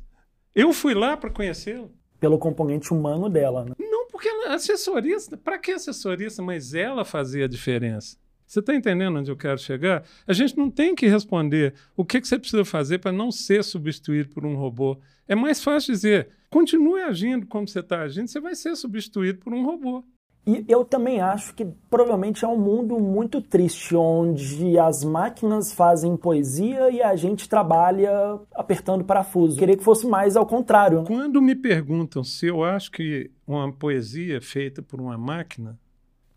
[0.56, 1.90] Eu fui lá para conhecê-la.
[2.20, 3.76] Pelo componente humano dela, né?
[3.80, 6.42] Não, porque ela, assessorista, para que assessorista?
[6.42, 8.18] Mas ela fazia a diferença.
[8.52, 10.04] Você está entendendo onde eu quero chegar?
[10.28, 13.64] A gente não tem que responder o que, que você precisa fazer para não ser
[13.64, 14.98] substituído por um robô.
[15.26, 19.54] É mais fácil dizer, continue agindo como você está agindo, você vai ser substituído por
[19.54, 20.04] um robô.
[20.46, 26.18] E eu também acho que provavelmente é um mundo muito triste, onde as máquinas fazem
[26.18, 29.58] poesia e a gente trabalha apertando parafuso.
[29.58, 31.00] Queria que fosse mais ao contrário.
[31.00, 31.06] Né?
[31.08, 35.80] Quando me perguntam se eu acho que uma poesia feita por uma máquina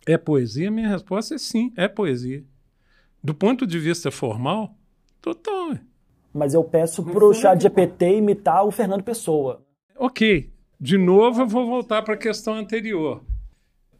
[0.06, 0.70] é poesia?
[0.70, 2.44] Minha resposta é sim, é poesia.
[3.22, 4.76] Do ponto de vista formal,
[5.20, 5.78] total.
[6.32, 9.64] Mas eu peço para o chat GPT imitar o Fernando Pessoa.
[9.96, 10.52] Ok.
[10.80, 13.24] De novo, eu vou voltar para a questão anterior.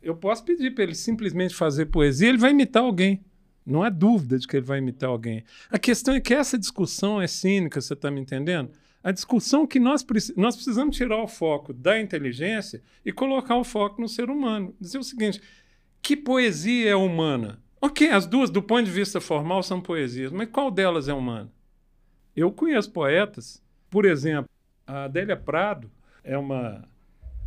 [0.03, 3.25] Eu posso pedir para ele simplesmente fazer poesia, ele vai imitar alguém.
[3.64, 5.43] Não há dúvida de que ele vai imitar alguém.
[5.71, 8.71] A questão é que essa discussão é cínica, você está me entendendo?
[9.03, 10.05] A discussão que nós,
[10.37, 14.75] nós precisamos tirar o foco da inteligência e colocar o foco no ser humano.
[14.81, 15.40] Dizer o seguinte:
[16.05, 17.59] que poesia é humana?
[17.81, 21.51] Ok, as duas, do ponto de vista formal, são poesias, mas qual delas é humana?
[22.37, 24.51] Eu conheço poetas, por exemplo,
[24.87, 25.90] a Adélia Prado
[26.23, 26.87] é uma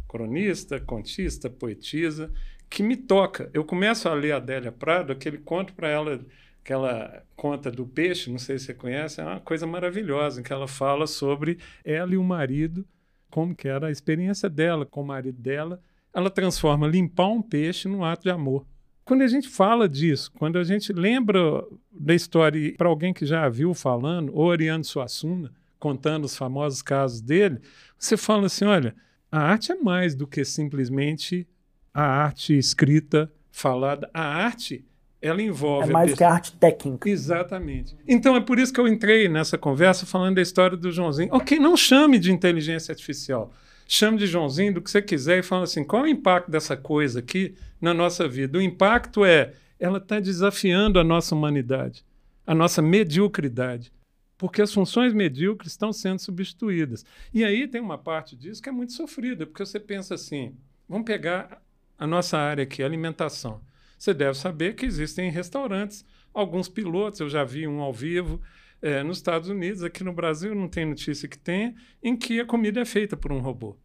[0.08, 2.32] cronista, contista, poetisa,
[2.68, 3.48] que me toca.
[3.54, 6.20] Eu começo a ler a Adélia Prado, aquele conto para ela,
[6.64, 10.52] aquela conta do peixe, não sei se você conhece, é uma coisa maravilhosa, em que
[10.52, 12.84] ela fala sobre ela e o marido,
[13.30, 15.80] como que era a experiência dela com o marido dela,
[16.18, 18.66] ela transforma limpar um peixe num ato de amor.
[19.06, 23.46] Quando a gente fala disso, quando a gente lembra da história para alguém que já
[23.46, 27.60] a viu falando, ou Ariano Suassuna, contando os famosos casos dele,
[28.00, 28.96] você fala assim: olha,
[29.32, 31.48] a arte é mais do que simplesmente
[31.94, 34.10] a arte escrita, falada.
[34.12, 34.84] A arte,
[35.22, 35.90] ela envolve.
[35.90, 37.08] É mais que a arte técnica.
[37.08, 37.96] Exatamente.
[38.08, 41.30] Então é por isso que eu entrei nessa conversa falando da história do Joãozinho.
[41.32, 43.54] Ok, não chame de inteligência artificial
[43.88, 46.76] chame de Joãozinho do que você quiser e fala assim: qual é o impacto dessa
[46.76, 48.58] coisa aqui na nossa vida?
[48.58, 52.04] O impacto é ela está desafiando a nossa humanidade,
[52.46, 53.92] a nossa mediocridade,
[54.38, 57.06] porque as funções medíocres estão sendo substituídas.
[57.34, 60.56] E aí tem uma parte disso que é muito sofrida, porque você pensa assim:
[60.88, 61.62] vamos pegar
[61.98, 63.62] a nossa área aqui, alimentação.
[63.98, 68.40] Você deve saber que existem restaurantes, alguns pilotos, eu já vi um ao vivo,
[68.82, 72.46] é, nos Estados Unidos, aqui no Brasil não tem notícia que tenha, em que a
[72.46, 73.76] comida é feita por um robô.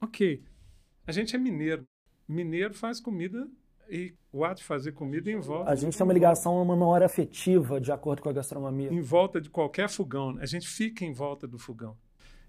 [0.00, 0.42] Ok,
[1.06, 1.86] a gente é mineiro.
[2.26, 3.46] Mineiro faz comida
[3.88, 5.70] e o ato de fazer comida envolve.
[5.70, 8.92] A gente tem uma ligação, uma memória afetiva, de acordo com a gastronomia.
[8.92, 10.36] Em volta de qualquer fogão.
[10.40, 11.96] A gente fica em volta do fogão.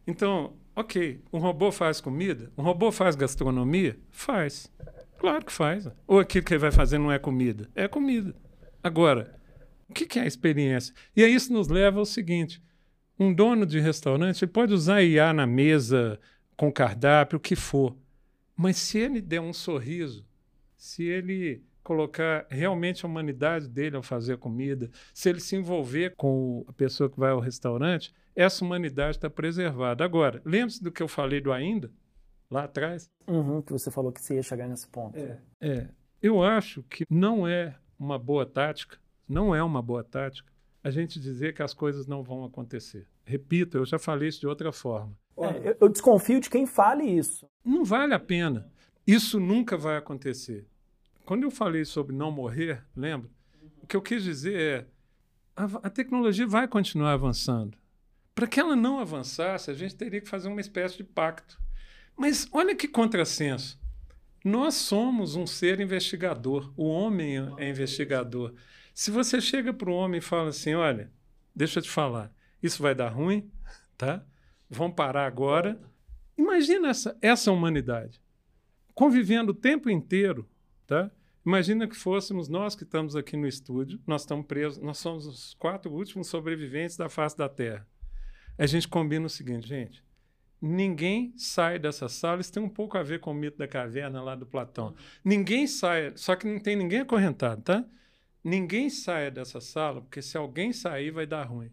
[0.08, 2.52] Então, ok, um robô faz comida?
[2.58, 3.98] Um robô faz gastronomia?
[4.12, 4.72] Faz.
[5.18, 5.90] Claro que faz.
[6.08, 7.70] Ou aquilo que ele vai fazer não é comida?
[7.76, 8.36] É comida.
[8.84, 9.36] Agora,
[9.90, 10.94] o que, é a experiência?
[11.16, 12.62] E aí isso nos leva ao seguinte:
[13.20, 16.20] um dono de restaurante pode usar IA na mesa,
[16.56, 17.96] com cardápio, o que for.
[18.56, 20.26] Mas se ele der um sorriso,
[20.76, 26.66] se ele colocar realmente a humanidade dele ao fazer comida, se ele se envolver com
[26.68, 30.04] a pessoa que vai ao restaurante, essa humanidade está preservada.
[30.04, 31.92] Agora, lembre-se do que eu falei do ainda,
[32.50, 33.10] lá atrás?
[33.28, 35.18] Uhum, que você falou que você ia chegar nesse ponto.
[35.18, 35.90] É, é.
[36.22, 41.20] Eu acho que não é uma boa tática não é uma boa tática a gente
[41.20, 43.08] dizer que as coisas não vão acontecer.
[43.26, 45.18] Repito, eu já falei isso de outra forma.
[45.36, 47.50] É, eu desconfio de quem fale isso.
[47.64, 48.72] Não vale a pena.
[49.06, 50.68] Isso nunca vai acontecer.
[51.26, 53.30] Quando eu falei sobre não morrer, lembra?
[53.82, 54.86] O que eu quis dizer é
[55.56, 57.78] a, a tecnologia vai continuar avançando.
[58.36, 61.60] Para que ela não avançasse, a gente teria que fazer uma espécie de pacto.
[62.16, 63.80] Mas olha que contrassenso.
[64.44, 66.72] Nós somos um ser investigador.
[66.78, 68.54] O homem é investigador.
[68.96, 71.12] Se você chega para o homem e fala assim: olha,
[71.56, 73.52] deixa eu te falar, isso vai dar ruim,
[73.96, 74.26] tá?
[74.68, 75.80] Vamos parar agora.
[76.36, 78.20] Imagina essa, essa humanidade
[78.96, 80.50] convivendo o tempo inteiro,
[80.88, 81.12] tá?
[81.46, 85.54] Imagina que fôssemos nós que estamos aqui no estúdio, nós estamos presos, nós somos os
[85.56, 87.86] quatro últimos sobreviventes da face da Terra.
[88.58, 90.04] A gente combina o seguinte, gente,
[90.60, 94.24] ninguém sai dessa sala, isso tem um pouco a ver com o mito da caverna
[94.24, 94.96] lá do Platão.
[95.24, 97.86] Ninguém sai, só que não tem ninguém acorrentado, tá?
[98.46, 101.72] Ninguém saia dessa sala, porque se alguém sair, vai dar ruim.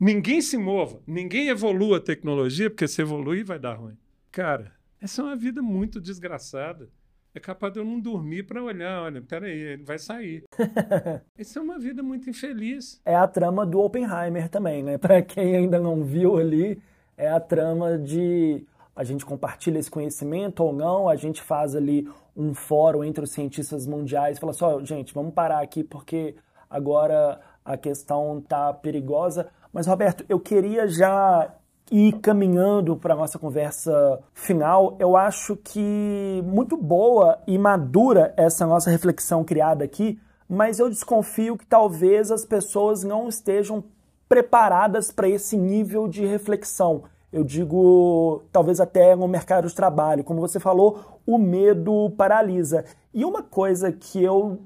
[0.00, 3.98] Ninguém se mova, ninguém evolua a tecnologia, porque se evoluir, vai dar ruim.
[4.32, 6.88] Cara, essa é uma vida muito desgraçada.
[7.34, 10.42] É capaz de eu não dormir para olhar, olha, peraí, ele vai sair.
[11.38, 12.98] Isso é uma vida muito infeliz.
[13.04, 14.96] É a trama do Oppenheimer também, né?
[14.96, 16.80] Para quem ainda não viu ali,
[17.14, 18.64] é a trama de
[18.96, 23.32] a gente compartilha esse conhecimento ou não, a gente faz ali um fórum entre os
[23.32, 26.34] cientistas mundiais e fala só, assim, gente, vamos parar aqui porque
[26.68, 29.48] agora a questão tá perigosa.
[29.72, 31.54] Mas, Roberto, eu queria já
[31.90, 34.96] ir caminhando para a nossa conversa final.
[34.98, 40.18] Eu acho que muito boa e madura essa nossa reflexão criada aqui
[40.50, 43.84] mas eu desconfio que talvez as pessoas não estejam
[44.28, 47.04] preparadas para esse nível de reflexão.
[47.32, 50.24] Eu digo, talvez até no mercado de trabalho.
[50.24, 52.84] Como você falou, o medo paralisa.
[53.14, 54.58] E uma coisa que eu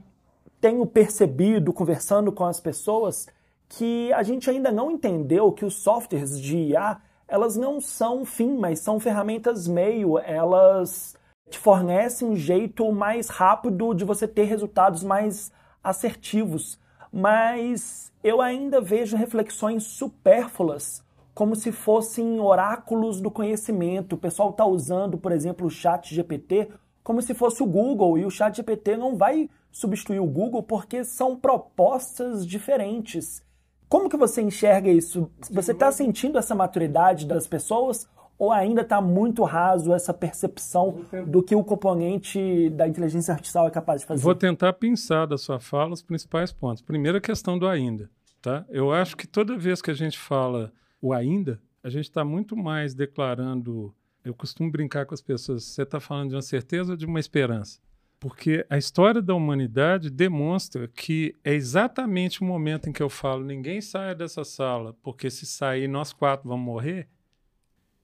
[0.61, 3.29] tenho percebido conversando com as pessoas
[3.69, 6.99] que a gente ainda não entendeu que os softwares de IA,
[7.29, 11.17] elas não são fim, mas são ferramentas meio, elas
[11.51, 15.53] te fornecem um jeito mais rápido de você ter resultados mais
[15.83, 16.79] assertivos.
[17.13, 21.05] Mas eu ainda vejo reflexões supérfluas,
[21.35, 24.15] como se fossem oráculos do conhecimento.
[24.15, 26.71] O pessoal está usando, por exemplo, o chat GPT
[27.05, 31.05] como se fosse o Google, e o chat GPT não vai substituir o Google porque
[31.05, 33.45] são propostas diferentes.
[33.87, 35.31] Como que você enxerga isso?
[35.51, 38.09] Você está sentindo essa maturidade das pessoas
[38.39, 43.71] ou ainda está muito raso essa percepção do que o componente da inteligência artificial é
[43.71, 44.23] capaz de fazer?
[44.23, 46.83] Vou tentar pensar da sua fala os principais pontos.
[46.83, 48.11] Primeiro, a questão do ainda.
[48.41, 48.65] Tá?
[48.69, 50.73] Eu acho que toda vez que a gente fala
[51.05, 53.95] o ainda, a gente está muito mais declarando.
[54.25, 57.21] Eu costumo brincar com as pessoas: você está falando de uma certeza ou de uma
[57.21, 57.79] esperança?
[58.19, 63.45] Porque a história da humanidade demonstra que é exatamente o momento em que eu falo
[63.45, 67.07] ninguém saia dessa sala, porque se sair nós quatro vamos morrer,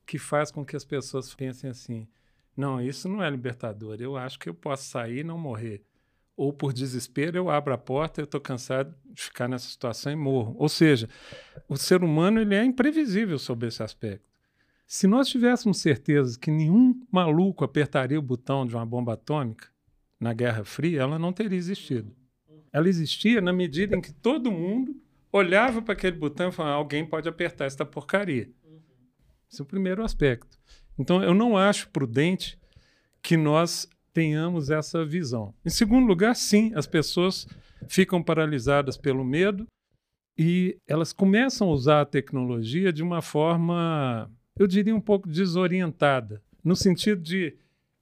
[0.05, 2.07] que faz com que as pessoas pensem assim:
[2.55, 5.83] não, isso não é libertador, eu acho que eu posso sair e não morrer.
[6.41, 10.17] Ou por desespero eu abro a porta, eu estou cansado de ficar nessa situação e
[10.17, 10.57] morro.
[10.59, 11.07] Ou seja,
[11.69, 14.25] o ser humano ele é imprevisível sobre esse aspecto.
[14.87, 19.69] Se nós tivéssemos certeza que nenhum maluco apertaria o botão de uma bomba atômica,
[20.19, 22.11] na Guerra Fria, ela não teria existido.
[22.73, 24.97] Ela existia na medida em que todo mundo
[25.31, 28.51] olhava para aquele botão e falava: alguém pode apertar essa porcaria.
[29.53, 30.59] Esse é o primeiro aspecto.
[30.99, 32.59] Então, eu não acho prudente
[33.23, 35.55] que nós tenhamos essa visão.
[35.65, 37.47] Em segundo lugar, sim, as pessoas
[37.89, 39.67] ficam paralisadas pelo medo
[40.37, 46.43] e elas começam a usar a tecnologia de uma forma, eu diria, um pouco desorientada,
[46.65, 47.57] no sentido de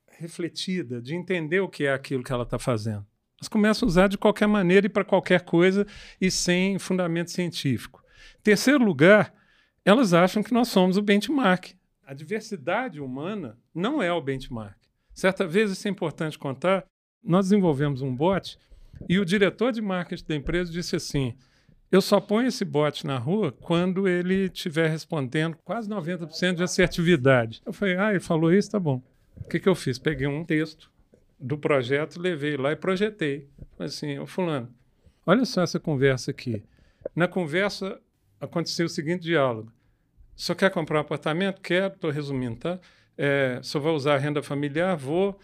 [0.06, 3.06] refletida, de entender o que é aquilo que ela está fazendo.
[3.40, 5.86] Elas começam a usar de qualquer maneira e para qualquer coisa
[6.20, 8.02] e sem fundamento científico.
[8.42, 9.32] Terceiro lugar,
[9.84, 11.72] elas acham que nós somos o benchmark.
[12.04, 14.77] A diversidade humana não é o benchmark.
[15.18, 16.86] Certa vez, isso é importante contar,
[17.24, 18.56] nós desenvolvemos um bot
[19.08, 21.34] e o diretor de marketing da empresa disse assim:
[21.90, 27.60] eu só ponho esse bot na rua quando ele estiver respondendo quase 90% de assertividade.
[27.66, 29.02] Eu falei, ah, ele falou isso, tá bom.
[29.38, 29.98] O que, que eu fiz?
[29.98, 30.88] Peguei um texto
[31.36, 33.48] do projeto, levei lá e projetei.
[33.76, 34.72] Falei assim, ô fulano,
[35.26, 36.62] olha só essa conversa aqui.
[37.12, 38.00] Na conversa
[38.40, 39.72] aconteceu o seguinte diálogo.
[40.36, 41.60] Só quer comprar um apartamento?
[41.60, 42.78] Quero, estou resumindo, tá?
[43.18, 44.96] É, só vou usar renda familiar?
[44.96, 45.36] Vou,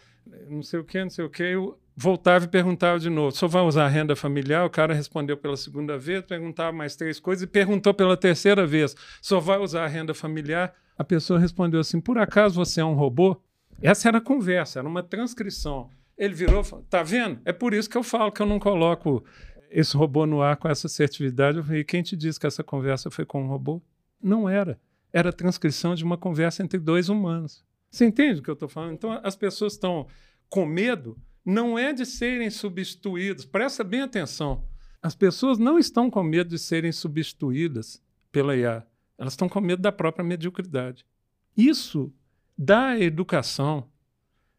[0.48, 1.42] não sei o que, não sei o que.
[1.42, 3.32] Eu voltava e perguntava de novo.
[3.32, 4.64] Só vai usar renda familiar?
[4.64, 8.94] O cara respondeu pela segunda vez, perguntava mais três coisas e perguntou pela terceira vez.
[9.20, 10.72] Só vai usar renda familiar?
[10.96, 13.36] A pessoa respondeu assim: por acaso você é um robô?
[13.82, 15.90] Essa era a conversa, era uma transcrição.
[16.16, 17.40] Ele virou e falou: tá vendo?
[17.44, 19.24] É por isso que eu falo que eu não coloco
[19.68, 21.58] esse robô no ar com essa assertividade.
[21.58, 23.82] Eu falei: quem te disse que essa conversa foi com um robô?
[24.22, 24.78] Não era.
[25.14, 27.64] Era a transcrição de uma conversa entre dois humanos.
[27.88, 28.94] Você entende o que eu estou falando?
[28.94, 30.08] Então, as pessoas estão
[30.48, 33.44] com medo, não é de serem substituídos.
[33.44, 34.64] Presta bem atenção.
[35.00, 38.02] As pessoas não estão com medo de serem substituídas
[38.32, 38.84] pela IA.
[39.16, 41.06] Elas estão com medo da própria mediocridade.
[41.56, 42.12] Isso
[42.58, 43.88] dá à educação,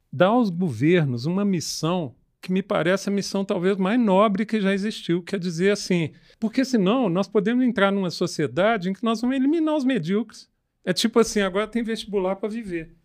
[0.10, 4.72] dá aos governos uma missão que me parece a missão talvez mais nobre que já
[4.72, 9.36] existiu, quer dizer assim, porque senão nós podemos entrar numa sociedade em que nós vamos
[9.36, 10.48] eliminar os medíocres.
[10.84, 12.96] É tipo assim, agora tem vestibular para viver.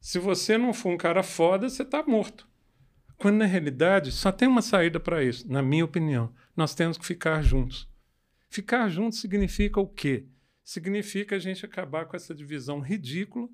[0.00, 2.48] Se você não for um cara foda, você está morto.
[3.16, 6.32] Quando na realidade só tem uma saída para isso, na minha opinião.
[6.56, 7.88] Nós temos que ficar juntos.
[8.48, 10.26] Ficar juntos significa o quê?
[10.62, 13.48] Significa a gente acabar com essa divisão ridícula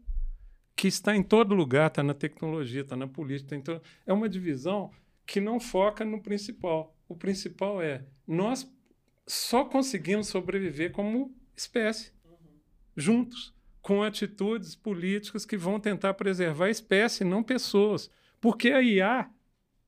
[0.77, 3.57] que está em todo lugar, está na tecnologia, está na política.
[3.57, 3.83] Tá todo...
[4.07, 4.91] É uma divisão
[5.27, 6.97] que não foca no principal.
[7.09, 8.71] O principal é nós
[9.27, 12.37] só conseguimos sobreviver como espécie, uhum.
[12.97, 18.11] juntos, com atitudes políticas que vão tentar preservar a espécie, não pessoas.
[18.41, 19.31] Porque a IA,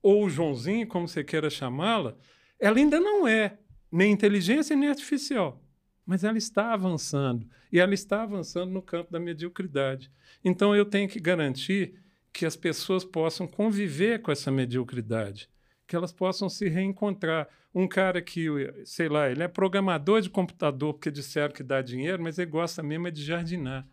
[0.03, 2.17] ou o Joãozinho, como você queira chamá-la,
[2.59, 3.59] ela ainda não é
[3.91, 5.65] nem inteligência nem artificial
[6.07, 10.11] mas ela está avançando e ela está avançando no campo da mediocridade.
[10.45, 11.95] Então eu tenho que garantir
[12.35, 15.49] que as pessoas possam conviver com essa mediocridade,
[15.87, 17.49] que elas possam se reencontrar.
[17.73, 18.49] Um cara que,
[18.85, 22.83] sei lá, ele é programador de computador porque disseram que dá dinheiro, mas ele gosta
[22.83, 23.87] mesmo é de jardinar,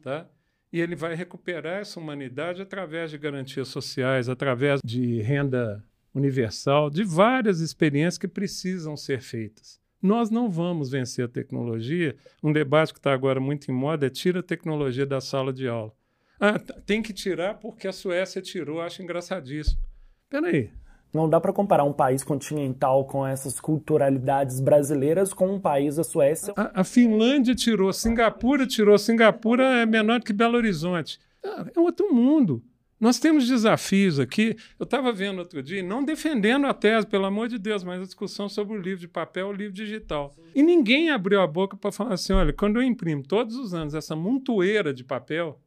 [0.00, 0.28] tá?
[0.72, 5.84] E ele vai recuperar essa humanidade através de garantias sociais, através de renda
[6.14, 9.80] universal, de várias experiências que precisam ser feitas.
[10.00, 12.16] Nós não vamos vencer a tecnologia.
[12.40, 15.66] Um debate que está agora muito em moda é tira a tecnologia da sala de
[15.66, 15.92] aula.
[16.40, 19.80] Ah, tem que tirar porque a Suécia tirou, acho engraçadíssimo.
[20.28, 20.70] Peraí.
[21.12, 26.04] Não dá para comparar um país continental com essas culturalidades brasileiras com um país da
[26.04, 26.52] Suécia.
[26.54, 31.18] A, a Finlândia tirou, Singapura tirou, Singapura é menor que Belo Horizonte.
[31.42, 32.62] Ah, é outro mundo.
[33.00, 34.56] Nós temos desafios aqui.
[34.78, 38.04] Eu estava vendo outro dia, não defendendo a tese, pelo amor de Deus, mas a
[38.04, 40.34] discussão sobre o livro de papel e o livro digital.
[40.54, 43.94] E ninguém abriu a boca para falar assim: olha, quando eu imprimo todos os anos
[43.94, 45.60] essa montoeira de papel,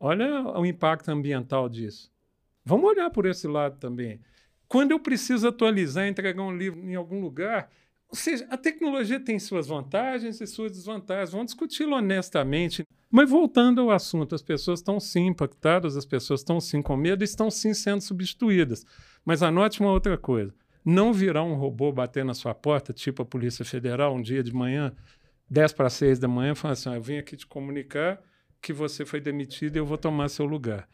[0.00, 2.10] olha o impacto ambiental disso.
[2.64, 4.20] Vamos olhar por esse lado também.
[4.68, 7.70] Quando eu preciso atualizar, entregar um livro em algum lugar,
[8.08, 11.32] ou seja, a tecnologia tem suas vantagens e suas desvantagens.
[11.32, 12.84] Vamos discuti-lo honestamente.
[13.10, 17.24] Mas voltando ao assunto, as pessoas estão sim impactadas, as pessoas estão sim com medo
[17.24, 18.84] estão sim sendo substituídas.
[19.24, 23.26] Mas anote uma outra coisa: não virá um robô bater na sua porta, tipo a
[23.26, 24.92] Polícia Federal, um dia de manhã,
[25.50, 28.22] 10 para 6 da manhã, falando assim: ah, eu vim aqui te comunicar
[28.60, 30.88] que você foi demitido e eu vou tomar seu lugar.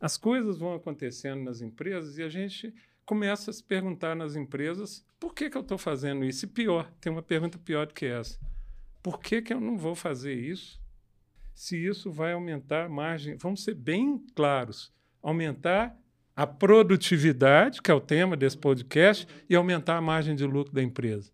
[0.00, 2.74] As coisas vão acontecendo nas empresas e a gente
[3.04, 6.44] começa a se perguntar nas empresas por que, que eu estou fazendo isso.
[6.44, 8.38] E pior, tem uma pergunta pior do que essa.
[9.02, 10.80] Por que, que eu não vou fazer isso
[11.54, 13.36] se isso vai aumentar a margem?
[13.36, 14.92] Vamos ser bem claros:
[15.22, 15.98] aumentar
[16.36, 20.82] a produtividade, que é o tema desse podcast, e aumentar a margem de lucro da
[20.82, 21.32] empresa.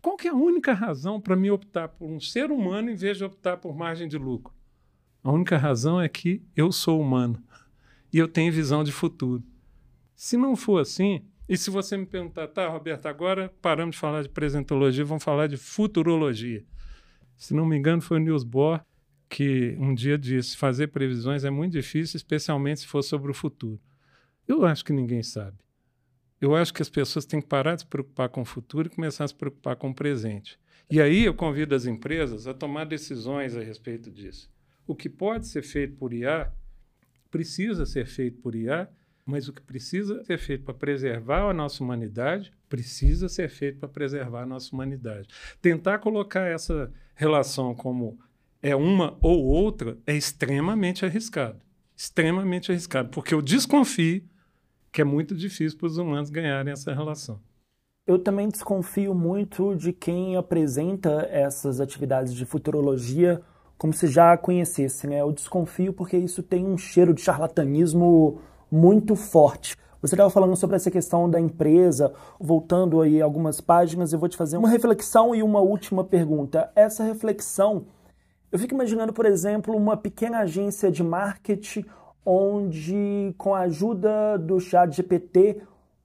[0.00, 3.16] Qual que é a única razão para me optar por um ser humano em vez
[3.16, 4.54] de optar por margem de lucro?
[5.28, 7.38] A única razão é que eu sou humano
[8.10, 9.42] e eu tenho visão de futuro.
[10.16, 14.22] Se não for assim, e se você me perguntar, tá, Roberto, agora paramos de falar
[14.22, 16.64] de presentologia, vamos falar de futurologia.
[17.36, 18.80] Se não me engano, foi o Niels Bohr
[19.28, 23.78] que um dia disse: fazer previsões é muito difícil, especialmente se for sobre o futuro.
[24.48, 25.58] Eu acho que ninguém sabe.
[26.40, 28.94] Eu acho que as pessoas têm que parar de se preocupar com o futuro e
[28.94, 30.58] começar a se preocupar com o presente.
[30.90, 34.48] E aí eu convido as empresas a tomar decisões a respeito disso.
[34.88, 36.52] O que pode ser feito por IA
[37.30, 38.88] precisa ser feito por IA
[39.28, 43.88] mas o que precisa ser feito para preservar a nossa humanidade precisa ser feito para
[43.88, 45.28] preservar a nossa humanidade.
[45.60, 48.18] Tentar colocar essa relação como
[48.62, 51.60] é uma ou outra é extremamente arriscado.
[51.94, 54.22] Extremamente arriscado, porque eu desconfio
[54.90, 57.38] que é muito difícil para os humanos ganharem essa relação.
[58.06, 63.42] Eu também desconfio muito de quem apresenta essas atividades de futurologia
[63.78, 65.20] como se já conhecesse, né?
[65.20, 69.76] Eu desconfio porque isso tem um cheiro de charlatanismo muito forte.
[70.02, 74.36] Você estava falando sobre essa questão da empresa, voltando aí algumas páginas, eu vou te
[74.36, 76.70] fazer uma reflexão e uma última pergunta.
[76.76, 77.86] Essa reflexão,
[78.50, 81.84] eu fico imaginando, por exemplo, uma pequena agência de marketing
[82.24, 85.62] onde, com a ajuda do chat GPT,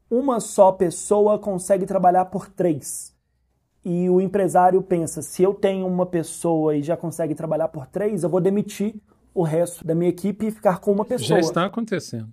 [0.09, 3.12] uma só pessoa consegue trabalhar por três.
[3.86, 8.23] E o empresário pensa: se eu tenho uma pessoa e já consegue trabalhar por três,
[8.23, 8.95] eu vou demitir
[9.34, 11.27] o resto da minha equipe e ficar com uma pessoa.
[11.27, 12.29] Já está acontecendo.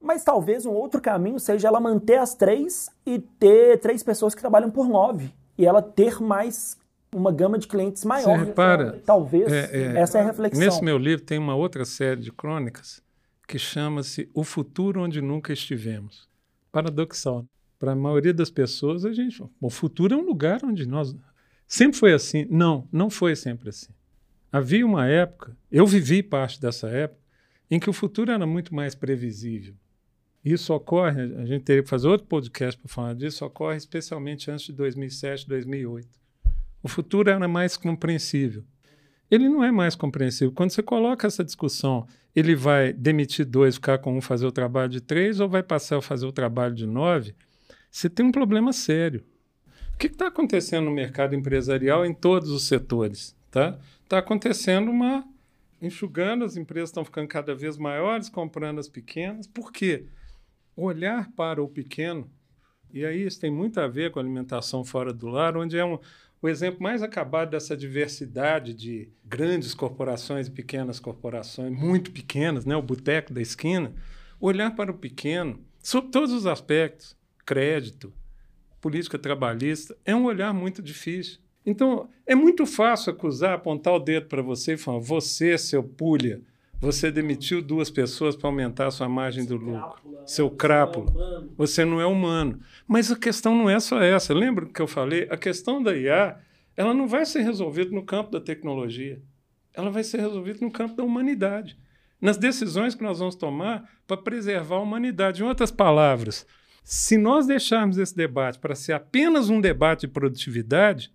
[0.00, 4.40] Mas talvez um outro caminho seja ela manter as três e ter três pessoas que
[4.40, 5.32] trabalham por nove.
[5.56, 6.76] E ela ter mais
[7.14, 8.38] uma gama de clientes maior.
[8.38, 10.60] Você repara, talvez é, é, essa é a reflexão.
[10.60, 13.02] Nesse meu livro tem uma outra série de crônicas
[13.46, 16.28] que chama-se O Futuro Onde Nunca Estivemos.
[16.72, 17.46] Paradoxal.
[17.78, 21.14] Para a maioria das pessoas, a gente, o futuro é um lugar onde nós
[21.66, 22.46] sempre foi assim.
[22.50, 23.92] Não, não foi sempre assim.
[24.50, 27.20] Havia uma época, eu vivi parte dessa época,
[27.70, 29.74] em que o futuro era muito mais previsível.
[30.44, 34.66] Isso ocorre, a gente teria que fazer outro podcast para falar disso, ocorre especialmente antes
[34.66, 36.06] de 2007, 2008.
[36.82, 38.62] O futuro era mais compreensível.
[39.30, 40.52] Ele não é mais compreensível.
[40.52, 42.06] Quando você coloca essa discussão,
[42.36, 45.96] ele vai demitir dois, ficar com um, fazer o trabalho de três, ou vai passar
[45.96, 47.34] a fazer o trabalho de nove,
[47.94, 49.24] você tem um problema sério.
[49.94, 53.36] O que está acontecendo no mercado empresarial em todos os setores?
[53.46, 53.78] Está
[54.08, 55.24] tá acontecendo uma
[55.80, 59.46] enxugando, as empresas estão ficando cada vez maiores, comprando as pequenas.
[59.46, 60.06] Por quê?
[60.76, 62.28] olhar para o pequeno,
[62.92, 65.84] e aí isso tem muito a ver com a alimentação fora do lar, onde é
[65.84, 65.98] um,
[66.42, 72.76] o exemplo mais acabado dessa diversidade de grandes corporações e pequenas corporações, muito pequenas, né?
[72.76, 73.92] o boteco da esquina,
[74.40, 78.12] olhar para o pequeno, sob todos os aspectos, crédito,
[78.80, 81.38] política trabalhista, é um olhar muito difícil.
[81.64, 86.42] Então, é muito fácil acusar, apontar o dedo para você e falar: você, seu pulha,
[86.80, 89.94] você demitiu duas pessoas para aumentar a sua margem do lucro.
[90.26, 91.46] Seu crápula.
[91.56, 92.60] Você não é humano.
[92.86, 94.34] Mas a questão não é só essa.
[94.34, 95.26] Lembra que eu falei?
[95.30, 96.38] A questão da IA,
[96.76, 99.22] ela não vai ser resolvida no campo da tecnologia.
[99.72, 101.78] Ela vai ser resolvida no campo da humanidade.
[102.20, 105.42] Nas decisões que nós vamos tomar para preservar a humanidade.
[105.42, 106.46] Em outras palavras,
[106.84, 111.10] Se nós deixarmos esse debate para ser apenas um debate de produtividade,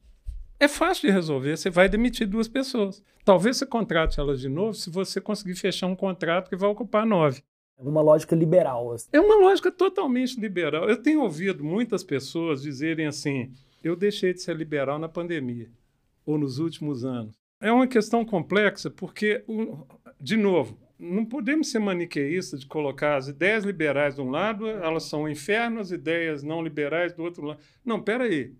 [0.59, 1.55] é fácil de resolver.
[1.55, 3.03] Você vai demitir duas pessoas.
[3.23, 7.05] Talvez você contrate elas de novo se você conseguir fechar um contrato que vai ocupar
[7.05, 7.43] nove.
[7.77, 8.91] É uma lógica liberal.
[8.93, 9.07] Assim.
[9.13, 10.89] É uma lógica totalmente liberal.
[10.89, 13.53] Eu tenho ouvido muitas pessoas dizerem assim:
[13.83, 15.69] eu deixei de ser liberal na pandemia
[16.25, 17.35] ou nos últimos anos.
[17.61, 19.45] É uma questão complexa porque,
[20.19, 25.03] de novo, não podemos ser maniqueístas de colocar as ideias liberais de um lado, elas
[25.03, 27.59] são o inferno, as ideias não liberais do outro lado.
[27.85, 28.53] Não, peraí.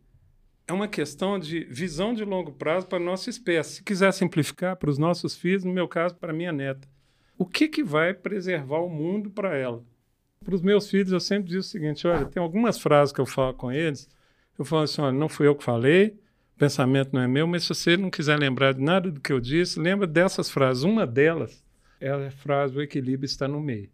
[0.65, 3.75] É uma questão de visão de longo prazo para a nossa espécie.
[3.75, 6.87] Se quiser simplificar para os nossos filhos, no meu caso, para minha neta,
[7.37, 9.83] o que, que vai preservar o mundo para ela?
[10.45, 13.25] Para os meus filhos, eu sempre digo o seguinte: olha, tem algumas frases que eu
[13.25, 14.07] falo com eles.
[14.57, 16.19] Eu falo assim: olha, não fui eu que falei,
[16.55, 19.33] o pensamento não é meu, mas se você não quiser lembrar de nada do que
[19.33, 20.83] eu disse, lembra dessas frases.
[20.83, 21.63] Uma delas
[21.99, 23.89] é a frase: o equilíbrio está no meio.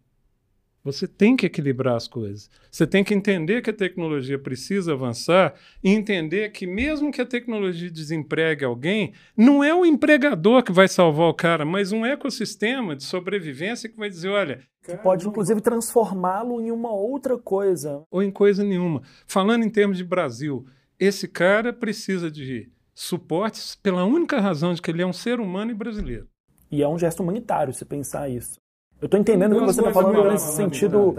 [0.86, 2.48] Você tem que equilibrar as coisas.
[2.70, 7.26] Você tem que entender que a tecnologia precisa avançar e entender que, mesmo que a
[7.26, 12.94] tecnologia desempregue alguém, não é o empregador que vai salvar o cara, mas um ecossistema
[12.94, 14.60] de sobrevivência que vai dizer: olha.
[14.84, 18.04] Que pode, inclusive, transformá-lo em uma outra coisa.
[18.08, 19.02] Ou em coisa nenhuma.
[19.26, 20.64] Falando em termos de Brasil,
[21.00, 25.72] esse cara precisa de suportes pela única razão de que ele é um ser humano
[25.72, 26.28] e brasileiro.
[26.76, 28.58] E é um gesto humanitário se pensar isso.
[29.00, 31.14] Eu estou entendendo o que você está falando nesse sentido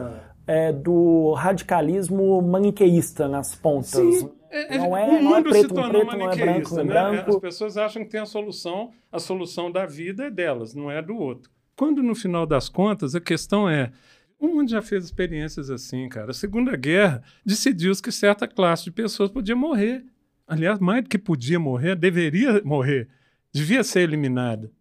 [0.45, 3.89] é, do radicalismo maniqueísta nas pontas.
[3.89, 4.29] Sim.
[4.51, 6.75] É, é, não é, o mundo não é preto, se tornou preto, não é branco,
[6.75, 6.83] né?
[6.83, 7.31] branco.
[7.31, 11.01] As pessoas acham que tem a solução, a solução da vida é delas, não é
[11.01, 11.51] do outro.
[11.75, 13.91] Quando no final das contas a questão é
[14.39, 16.29] o mundo já fez experiências assim, cara.
[16.29, 20.05] A Segunda Guerra decidiu que certa classe de pessoas podia morrer.
[20.47, 23.09] Aliás, mais do que podia morrer, deveria morrer.
[23.51, 24.71] Devia ser eliminada.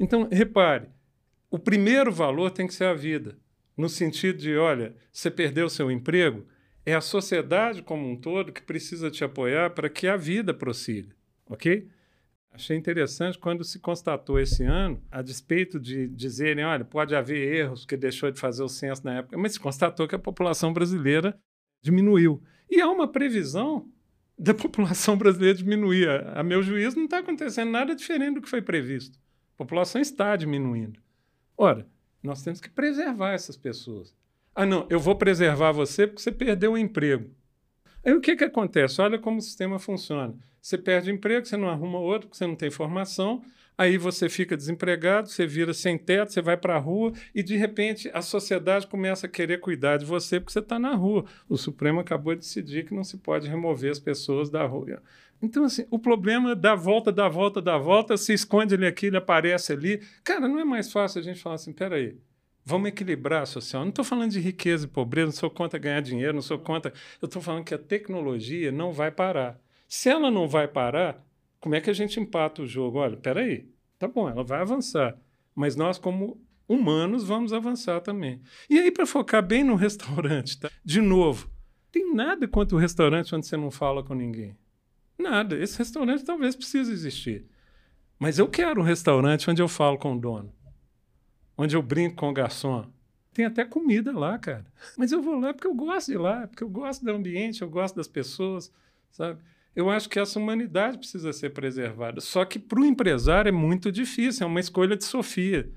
[0.00, 0.88] Então, repare,
[1.50, 3.38] o primeiro valor tem que ser a vida,
[3.76, 6.46] no sentido de, olha, você perdeu seu emprego,
[6.86, 11.14] é a sociedade como um todo que precisa te apoiar para que a vida prossiga,
[11.46, 11.86] ok?
[12.50, 17.84] Achei interessante quando se constatou esse ano, a despeito de dizerem, olha, pode haver erros
[17.84, 21.38] que deixou de fazer o censo na época, mas se constatou que a população brasileira
[21.82, 22.42] diminuiu.
[22.70, 23.86] E há uma previsão
[24.36, 26.08] da população brasileira diminuir.
[26.08, 29.18] A, meu juízo, não está acontecendo nada diferente do que foi previsto.
[29.60, 30.98] População está diminuindo.
[31.54, 31.86] Ora,
[32.22, 34.14] nós temos que preservar essas pessoas.
[34.54, 37.30] Ah, não, eu vou preservar você porque você perdeu o emprego.
[38.02, 39.02] Aí o que, que acontece?
[39.02, 40.34] Olha como o sistema funciona.
[40.62, 43.42] Você perde emprego, você não arruma outro, porque você não tem formação,
[43.76, 47.54] aí você fica desempregado, você vira sem teto, você vai para a rua e, de
[47.54, 51.26] repente, a sociedade começa a querer cuidar de você porque você está na rua.
[51.50, 55.02] O Supremo acabou de decidir que não se pode remover as pessoas da rua.
[55.42, 59.16] Então, assim, o problema dá volta, dá volta, dá volta, se esconde ele aqui, ele
[59.16, 60.02] aparece ali.
[60.22, 62.18] Cara, não é mais fácil a gente falar assim, peraí,
[62.64, 63.82] vamos equilibrar a social.
[63.82, 66.92] Não estou falando de riqueza e pobreza, não sou contra ganhar dinheiro, não sou contra...
[67.20, 69.58] Eu estou falando que a tecnologia não vai parar.
[69.88, 71.24] Se ela não vai parar,
[71.58, 72.98] como é que a gente empata o jogo?
[72.98, 73.68] Olha, peraí,
[73.98, 75.18] tá bom, ela vai avançar,
[75.54, 78.40] mas nós, como humanos, vamos avançar também.
[78.68, 80.70] E aí, para focar bem no restaurante, tá?
[80.84, 81.50] de novo,
[81.90, 84.56] tem nada contra o restaurante onde você não fala com ninguém.
[85.20, 85.56] Nada.
[85.56, 87.46] Esse restaurante talvez precise existir.
[88.18, 90.52] Mas eu quero um restaurante onde eu falo com o dono,
[91.56, 92.84] onde eu brinco com o garçom.
[93.32, 94.66] Tem até comida lá, cara.
[94.98, 97.70] Mas eu vou lá porque eu gosto de lá, porque eu gosto do ambiente, eu
[97.70, 98.72] gosto das pessoas,
[99.10, 99.40] sabe?
[99.74, 102.20] Eu acho que essa humanidade precisa ser preservada.
[102.20, 105.70] Só que para o empresário é muito difícil, é uma escolha de Sofia.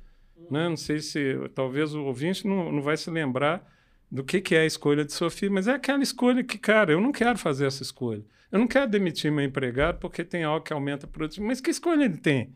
[0.49, 0.67] Né?
[0.67, 3.71] Não sei se talvez o ouvinte não, não vai se lembrar
[4.13, 7.01] do que, que é a escolha de Sofia, mas é aquela escolha que, cara, eu
[7.01, 8.23] não quero fazer essa escolha.
[8.51, 11.47] Eu não quero demitir meu empregado porque tem algo que aumenta a produtividade.
[11.47, 12.53] Mas que escolha ele tem?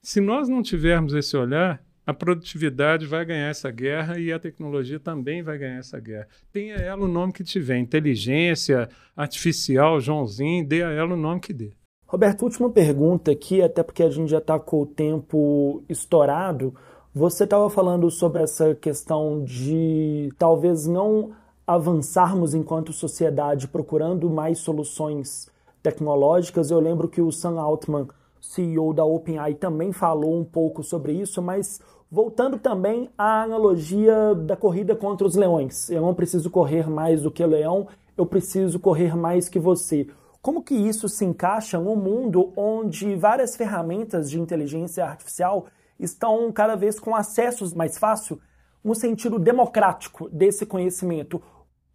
[0.00, 4.98] Se nós não tivermos esse olhar, a produtividade vai ganhar essa guerra e a tecnologia
[4.98, 6.26] também vai ganhar essa guerra.
[6.50, 11.52] Tenha ela o nome que tiver, inteligência artificial, Joãozinho, dê a ela o nome que
[11.52, 11.74] dê.
[12.06, 16.74] Roberto, última pergunta aqui, até porque a gente já está com o tempo estourado.
[17.12, 21.32] Você estava falando sobre essa questão de talvez não
[21.66, 25.48] avançarmos enquanto sociedade procurando mais soluções
[25.82, 26.70] tecnológicas.
[26.70, 28.06] Eu lembro que o Sam Altman,
[28.40, 34.54] CEO da OpenAI, também falou um pouco sobre isso, mas voltando também à analogia da
[34.54, 35.90] corrida contra os leões.
[35.90, 40.06] Eu não preciso correr mais do que o leão, eu preciso correr mais que você.
[40.40, 45.66] Como que isso se encaixa num mundo onde várias ferramentas de inteligência artificial
[46.00, 48.40] estão cada vez com acessos mais fácil
[48.82, 51.42] no sentido democrático desse conhecimento?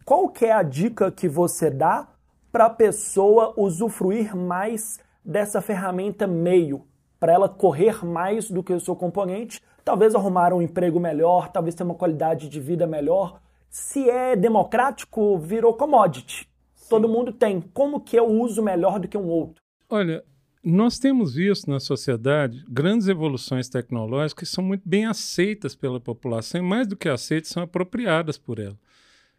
[0.06, 2.08] Qual que é a dica que você dá
[2.52, 6.86] para a pessoa usufruir mais dessa ferramenta meio,
[7.20, 11.74] para ela correr mais do que o seu componente, talvez arrumar um emprego melhor, talvez
[11.74, 13.42] ter uma qualidade de vida melhor?
[13.70, 16.48] Se é democrático, virou commodity.
[16.76, 16.90] Sim.
[16.90, 17.60] Todo mundo tem.
[17.60, 19.62] Como que eu uso melhor do que um outro?
[19.90, 20.24] Olha,
[20.66, 26.60] nós temos visto na sociedade grandes evoluções tecnológicas que são muito bem aceitas pela população
[26.60, 28.76] e, mais do que aceitas, são apropriadas por ela.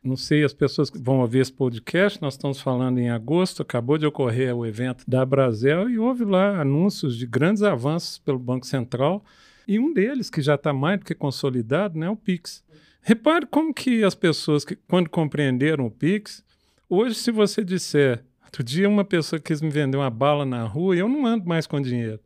[0.05, 3.99] Não sei, as pessoas que vão ouvir esse podcast, nós estamos falando em agosto, acabou
[3.99, 8.65] de ocorrer o evento da Brasel e houve lá anúncios de grandes avanços pelo Banco
[8.65, 9.25] Central
[9.67, 12.63] e um deles, que já está mais do que consolidado, né, é o Pix.
[13.03, 16.45] Repare como que as pessoas, que, quando compreenderam o Pix,
[16.89, 18.25] hoje se você disser
[18.57, 21.45] Outro dia uma pessoa quis me vender uma bala na rua e eu não ando
[21.45, 22.21] mais com dinheiro.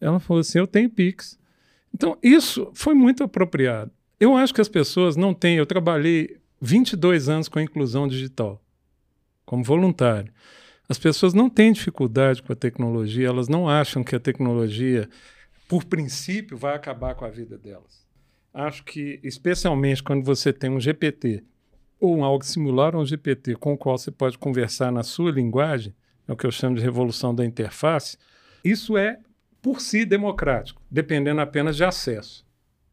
[0.00, 1.38] Ela falou assim: eu tenho Pix.
[1.94, 3.90] Então, isso foi muito apropriado.
[4.18, 5.58] Eu acho que as pessoas não têm.
[5.58, 8.58] Eu trabalhei 22 anos com a inclusão digital,
[9.44, 10.32] como voluntário.
[10.88, 15.10] As pessoas não têm dificuldade com a tecnologia, elas não acham que a tecnologia,
[15.68, 18.06] por princípio, vai acabar com a vida delas.
[18.54, 21.44] Acho que, especialmente quando você tem um GPT
[22.00, 25.94] ou algo similar a um GPT com o qual você pode conversar na sua linguagem,
[26.26, 28.16] é o que eu chamo de revolução da interface,
[28.64, 29.18] isso é
[29.60, 32.46] por si democrático, dependendo apenas de acesso.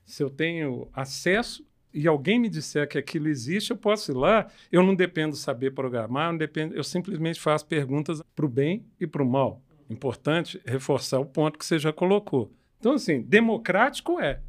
[0.03, 4.47] Se eu tenho acesso e alguém me disser que aquilo existe, eu posso ir lá,
[4.71, 9.07] eu não dependo saber programar, não dependo, eu simplesmente faço perguntas para o bem e
[9.07, 9.61] para o mal.
[9.89, 12.51] Importante reforçar o ponto que você já colocou.
[12.79, 14.41] Então, assim, democrático é.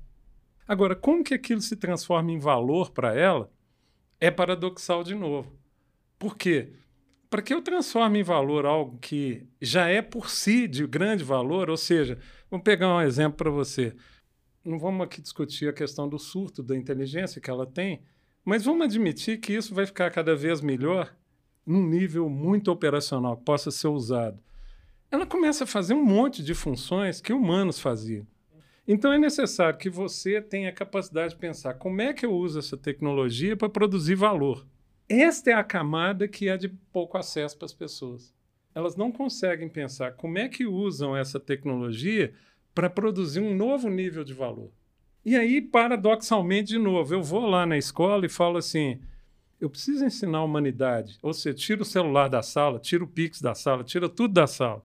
[0.66, 3.50] Agora, como que aquilo se transforma em valor para ela?
[4.20, 5.56] É paradoxal de novo.
[6.18, 6.72] Por quê?
[7.30, 11.68] Para que eu transforme em valor algo que já é por si de grande valor,
[11.68, 12.18] ou seja,
[12.50, 13.94] vamos pegar um exemplo para você.
[14.64, 18.02] Não vamos aqui discutir a questão do surto da inteligência que ela tem,
[18.44, 21.14] mas vamos admitir que isso vai ficar cada vez melhor
[21.66, 24.42] num nível muito operacional que possa ser usado.
[25.10, 28.26] Ela começa a fazer um monte de funções que humanos faziam.
[28.90, 32.58] Então é necessário que você tenha a capacidade de pensar como é que eu uso
[32.58, 34.66] essa tecnologia para produzir valor.
[35.06, 38.34] Esta é a camada que é de pouco acesso para as pessoas.
[38.74, 42.32] Elas não conseguem pensar como é que usam essa tecnologia
[42.74, 44.72] para produzir um novo nível de valor.
[45.22, 49.02] E aí, paradoxalmente, de novo, eu vou lá na escola e falo assim:
[49.60, 51.18] eu preciso ensinar a humanidade.
[51.20, 54.46] Ou seja, tira o celular da sala, tira o Pix da sala, tira tudo da
[54.46, 54.82] sala.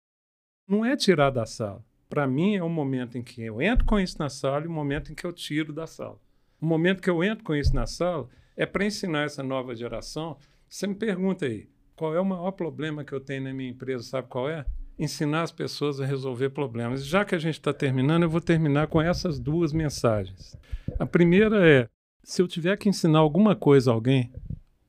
[0.67, 3.97] Não é tirar da sala para mim, é o momento em que eu entro com
[3.97, 6.19] isso na sala e o momento em que eu tiro da sala.
[6.59, 10.35] O momento que eu entro com isso na sala é para ensinar essa nova geração.
[10.67, 14.03] Você me pergunta aí, qual é o maior problema que eu tenho na minha empresa?
[14.03, 14.65] Sabe qual é?
[14.99, 17.05] Ensinar as pessoas a resolver problemas.
[17.05, 20.53] Já que a gente está terminando, eu vou terminar com essas duas mensagens.
[20.99, 21.87] A primeira é:
[22.25, 24.29] se eu tiver que ensinar alguma coisa a alguém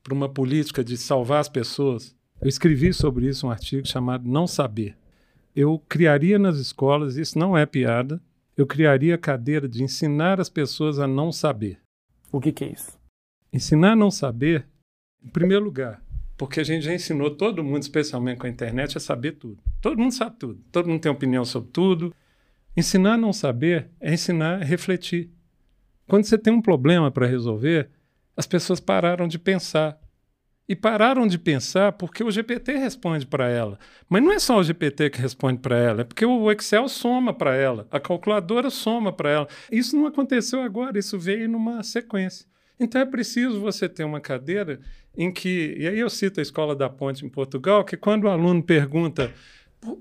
[0.03, 4.45] para uma política de salvar as pessoas, eu escrevi sobre isso um artigo chamado Não
[4.45, 4.97] Saber
[5.55, 8.21] eu criaria nas escolas, isso não é piada,
[8.57, 11.79] eu criaria a cadeira de ensinar as pessoas a não saber.
[12.31, 12.97] O que, que é isso?
[13.51, 14.65] Ensinar a não saber,
[15.23, 16.03] em primeiro lugar,
[16.37, 19.59] porque a gente já ensinou todo mundo, especialmente com a internet, a saber tudo.
[19.79, 22.13] Todo mundo sabe tudo, todo mundo tem opinião sobre tudo.
[22.75, 25.31] Ensinar a não saber é ensinar a refletir.
[26.07, 27.89] Quando você tem um problema para resolver,
[28.35, 29.97] as pessoas pararam de pensar
[30.67, 33.77] e pararam de pensar porque o GPT responde para ela.
[34.09, 37.33] Mas não é só o GPT que responde para ela, é porque o Excel soma
[37.33, 39.47] para ela, a calculadora soma para ela.
[39.71, 42.47] Isso não aconteceu agora, isso veio numa sequência.
[42.79, 44.79] Então é preciso você ter uma cadeira
[45.15, 48.29] em que, e aí eu cito a Escola da Ponte em Portugal, que quando o
[48.29, 49.31] aluno pergunta,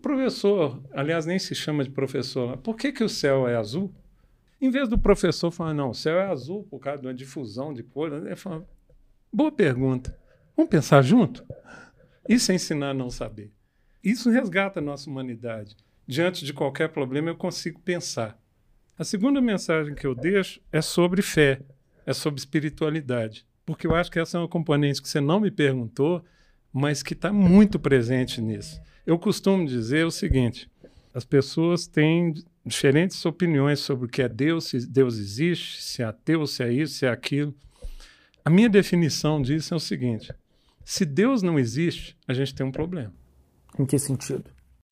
[0.01, 3.93] professor, aliás nem se chama de professor, por que, que o céu é azul?
[4.61, 7.75] Em vez do professor falar, não, o céu é azul por causa de uma difusão
[7.75, 8.65] de cor, ele fala,
[9.33, 10.17] boa pergunta.
[10.57, 11.45] Vamos pensar junto?
[12.29, 13.53] Isso é ensinar a não saber.
[14.03, 15.77] Isso resgata a nossa humanidade.
[16.07, 18.39] Diante de qualquer problema, eu consigo pensar.
[18.99, 21.61] A segunda mensagem que eu deixo é sobre fé,
[22.05, 23.47] é sobre espiritualidade.
[23.65, 26.25] Porque eu acho que essa é uma componente que você não me perguntou,
[26.73, 28.81] mas que está muito presente nisso.
[29.07, 30.71] Eu costumo dizer o seguinte:
[31.15, 32.35] as pessoas têm
[32.65, 36.73] diferentes opiniões sobre o que é Deus, se Deus existe, se é ateu, se é
[36.73, 37.55] isso, se é aquilo.
[38.45, 40.33] A minha definição disso é o seguinte:
[40.85, 43.13] se Deus não existe, a gente tem um problema.
[43.79, 44.45] Em que sentido?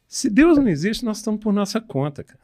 [0.07, 2.41] Se Deus não existe, nós estamos por nossa conta, cara.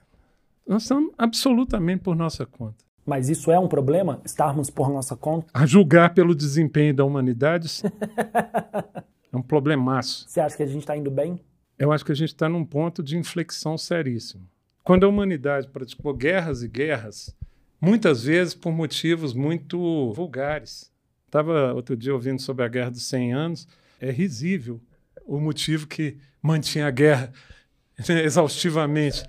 [0.66, 2.84] Nós estamos absolutamente por nossa conta.
[3.04, 4.20] Mas isso é um problema?
[4.24, 5.46] Estarmos por nossa conta?
[5.54, 7.68] A julgar pelo desempenho da humanidade,
[9.32, 10.26] é um problemaço.
[10.28, 11.40] Você acha que a gente está indo bem?
[11.78, 14.48] Eu acho que a gente está num ponto de inflexão seríssimo.
[14.82, 17.36] Quando a humanidade praticou guerras e guerras,
[17.80, 20.92] muitas vezes por motivos muito vulgares,
[21.36, 23.68] Estava outro dia ouvindo sobre a Guerra dos 100 Anos.
[24.00, 24.80] É risível
[25.26, 27.30] o motivo que mantinha a guerra
[28.24, 29.22] exaustivamente.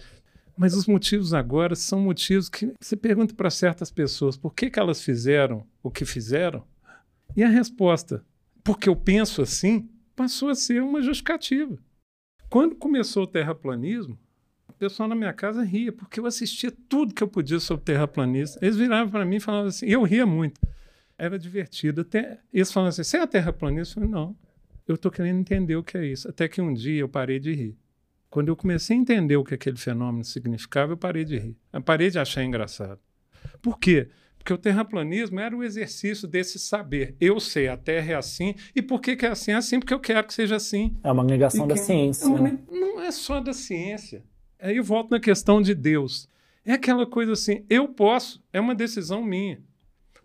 [0.58, 4.80] Mas os motivos agora são motivos que você pergunta para certas pessoas por que, que
[4.80, 6.64] elas fizeram o que fizeram
[7.36, 8.24] E a resposta,
[8.64, 11.78] porque eu penso assim, passou a ser uma justificativa.
[12.50, 14.18] Quando começou o terraplanismo,
[14.70, 18.60] o pessoal na minha casa ria, porque eu assistia tudo que eu podia sobre terraplanismo.
[18.62, 20.58] Eles viravam para mim e falavam assim, eu ria muito.
[21.18, 22.02] Era divertido.
[22.02, 23.92] Até, eles falavam assim, você é terraplanista?
[23.92, 24.36] Eu falei, não,
[24.88, 26.30] eu estou querendo entender o que é isso.
[26.30, 27.78] Até que um dia eu parei de rir.
[28.30, 31.58] Quando eu comecei a entender o que aquele fenômeno significava, eu parei de rir.
[31.72, 33.00] Eu parei de achar engraçado.
[33.62, 34.10] Por quê?
[34.38, 37.16] Porque o terraplanismo era o exercício desse saber.
[37.20, 38.56] Eu sei, a Terra é assim.
[38.74, 39.52] E por que, que é assim?
[39.52, 40.96] É assim porque eu quero que seja assim.
[41.04, 42.26] É uma negação da ciência.
[42.26, 42.60] É uma, né?
[42.72, 44.24] Não é só da ciência.
[44.60, 46.30] Aí eu volto na questão de Deus.
[46.64, 49.62] É aquela coisa assim, eu posso, é uma decisão minha.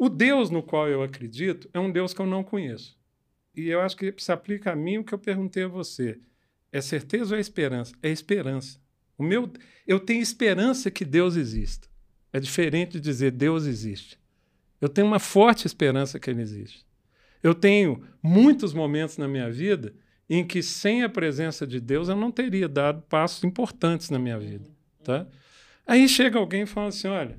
[0.03, 2.99] O Deus no qual eu acredito é um Deus que eu não conheço.
[3.55, 6.19] E eu acho que se aplica a mim o que eu perguntei a você.
[6.73, 7.95] É certeza ou é esperança?
[8.03, 8.81] É esperança.
[9.17, 9.49] O meu,
[9.87, 11.87] eu tenho esperança que Deus exista.
[12.33, 14.19] É diferente de dizer Deus existe.
[14.81, 16.85] Eu tenho uma forte esperança que ele existe.
[17.41, 19.95] Eu tenho muitos momentos na minha vida
[20.29, 24.37] em que sem a presença de Deus eu não teria dado passos importantes na minha
[24.37, 24.69] vida,
[25.05, 25.29] tá?
[25.87, 27.39] Aí chega alguém e fala assim, olha,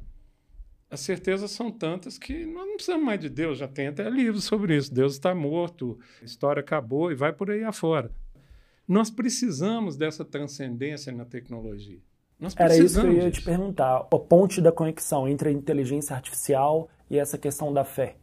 [0.93, 4.43] as certezas são tantas que nós não precisamos mais de Deus, já tem até livros
[4.43, 4.93] sobre isso.
[4.93, 8.11] Deus está morto, a história acabou e vai por aí afora.
[8.87, 11.97] Nós precisamos dessa transcendência na tecnologia.
[12.55, 13.41] Era isso que eu ia disso.
[13.41, 14.07] te perguntar.
[14.11, 18.15] A ponte da conexão entre a inteligência artificial e essa questão da fé.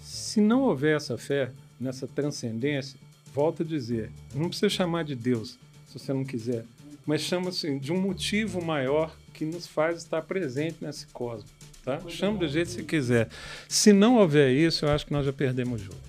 [0.00, 2.98] Se não houver essa fé, nessa transcendência,
[3.32, 5.56] volto a dizer, não precisa chamar de Deus,
[5.86, 6.64] se você não quiser,
[7.06, 11.67] mas chama-se de um motivo maior que nos faz estar presente nesse cosmos.
[11.84, 12.00] Tá?
[12.08, 13.28] Chama do jeito que você quiser.
[13.68, 16.00] Se não houver isso, eu acho que nós já perdemos o jogo.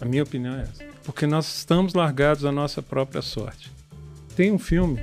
[0.00, 0.84] A minha opinião é essa.
[1.02, 3.72] Porque nós estamos largados à nossa própria sorte.
[4.36, 5.00] Tem um filme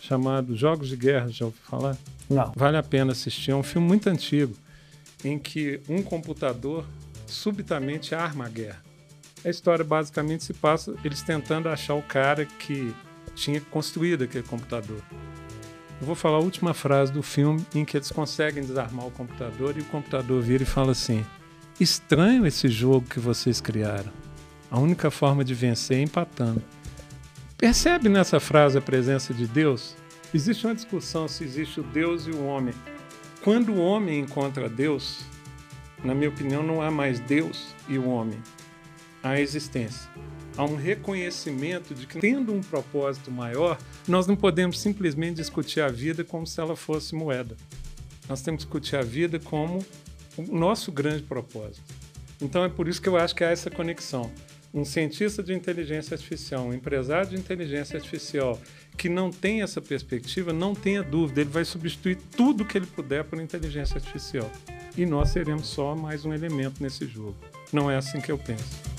[0.00, 1.96] chamado Jogos de Guerra, já ouviu falar?
[2.30, 2.52] Não.
[2.56, 3.50] Vale a pena assistir.
[3.50, 4.54] É um filme muito antigo,
[5.24, 6.86] em que um computador
[7.26, 8.82] subitamente arma a guerra.
[9.44, 12.94] A história basicamente se passa eles tentando achar o cara que
[13.34, 15.02] tinha construído aquele computador.
[16.00, 19.76] Eu vou falar a última frase do filme em que eles conseguem desarmar o computador
[19.76, 21.26] e o computador vira e fala assim:
[21.80, 24.12] Estranho esse jogo que vocês criaram.
[24.70, 26.62] A única forma de vencer é empatando.
[27.56, 29.96] Percebe nessa frase a presença de Deus?
[30.32, 32.74] Existe uma discussão se existe o Deus e o homem.
[33.42, 35.24] Quando o homem encontra Deus,
[36.04, 38.38] na minha opinião, não há mais Deus e o homem.
[39.22, 40.08] Há existência.
[40.58, 43.78] Há um reconhecimento de que, tendo um propósito maior,
[44.08, 47.56] nós não podemos simplesmente discutir a vida como se ela fosse moeda.
[48.28, 49.78] Nós temos que discutir a vida como
[50.36, 51.94] o nosso grande propósito.
[52.42, 54.32] Então é por isso que eu acho que há essa conexão
[54.74, 58.60] um cientista de inteligência artificial, um empresário de inteligência artificial
[58.96, 63.24] que não tem essa perspectiva, não tenha dúvida, ele vai substituir tudo que ele puder
[63.24, 64.50] por inteligência artificial.
[64.96, 67.36] E nós seremos só mais um elemento nesse jogo.
[67.72, 68.97] Não é assim que eu penso.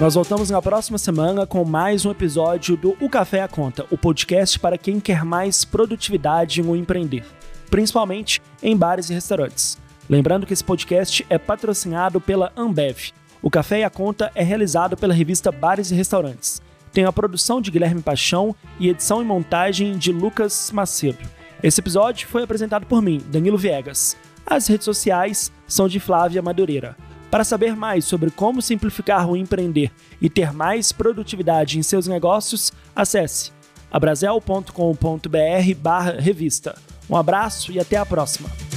[0.00, 3.98] Nós voltamos na próxima semana com mais um episódio do O Café à Conta, o
[3.98, 7.24] podcast para quem quer mais produtividade no empreender
[7.70, 9.78] principalmente em bares e restaurantes.
[10.08, 13.12] Lembrando que esse podcast é patrocinado pela Ambev.
[13.40, 16.60] O Café e a Conta é realizado pela revista Bares e Restaurantes.
[16.92, 21.28] Tem a produção de Guilherme Paixão e edição e montagem de Lucas Macedo.
[21.62, 24.16] Esse episódio foi apresentado por mim, Danilo Viegas.
[24.44, 26.96] As redes sociais são de Flávia Madureira.
[27.30, 32.72] Para saber mais sobre como simplificar o empreender e ter mais produtividade em seus negócios,
[32.94, 33.52] acesse
[33.90, 34.68] abraselcombr
[36.18, 36.76] revista.
[37.08, 38.69] Um abraço e até a próxima!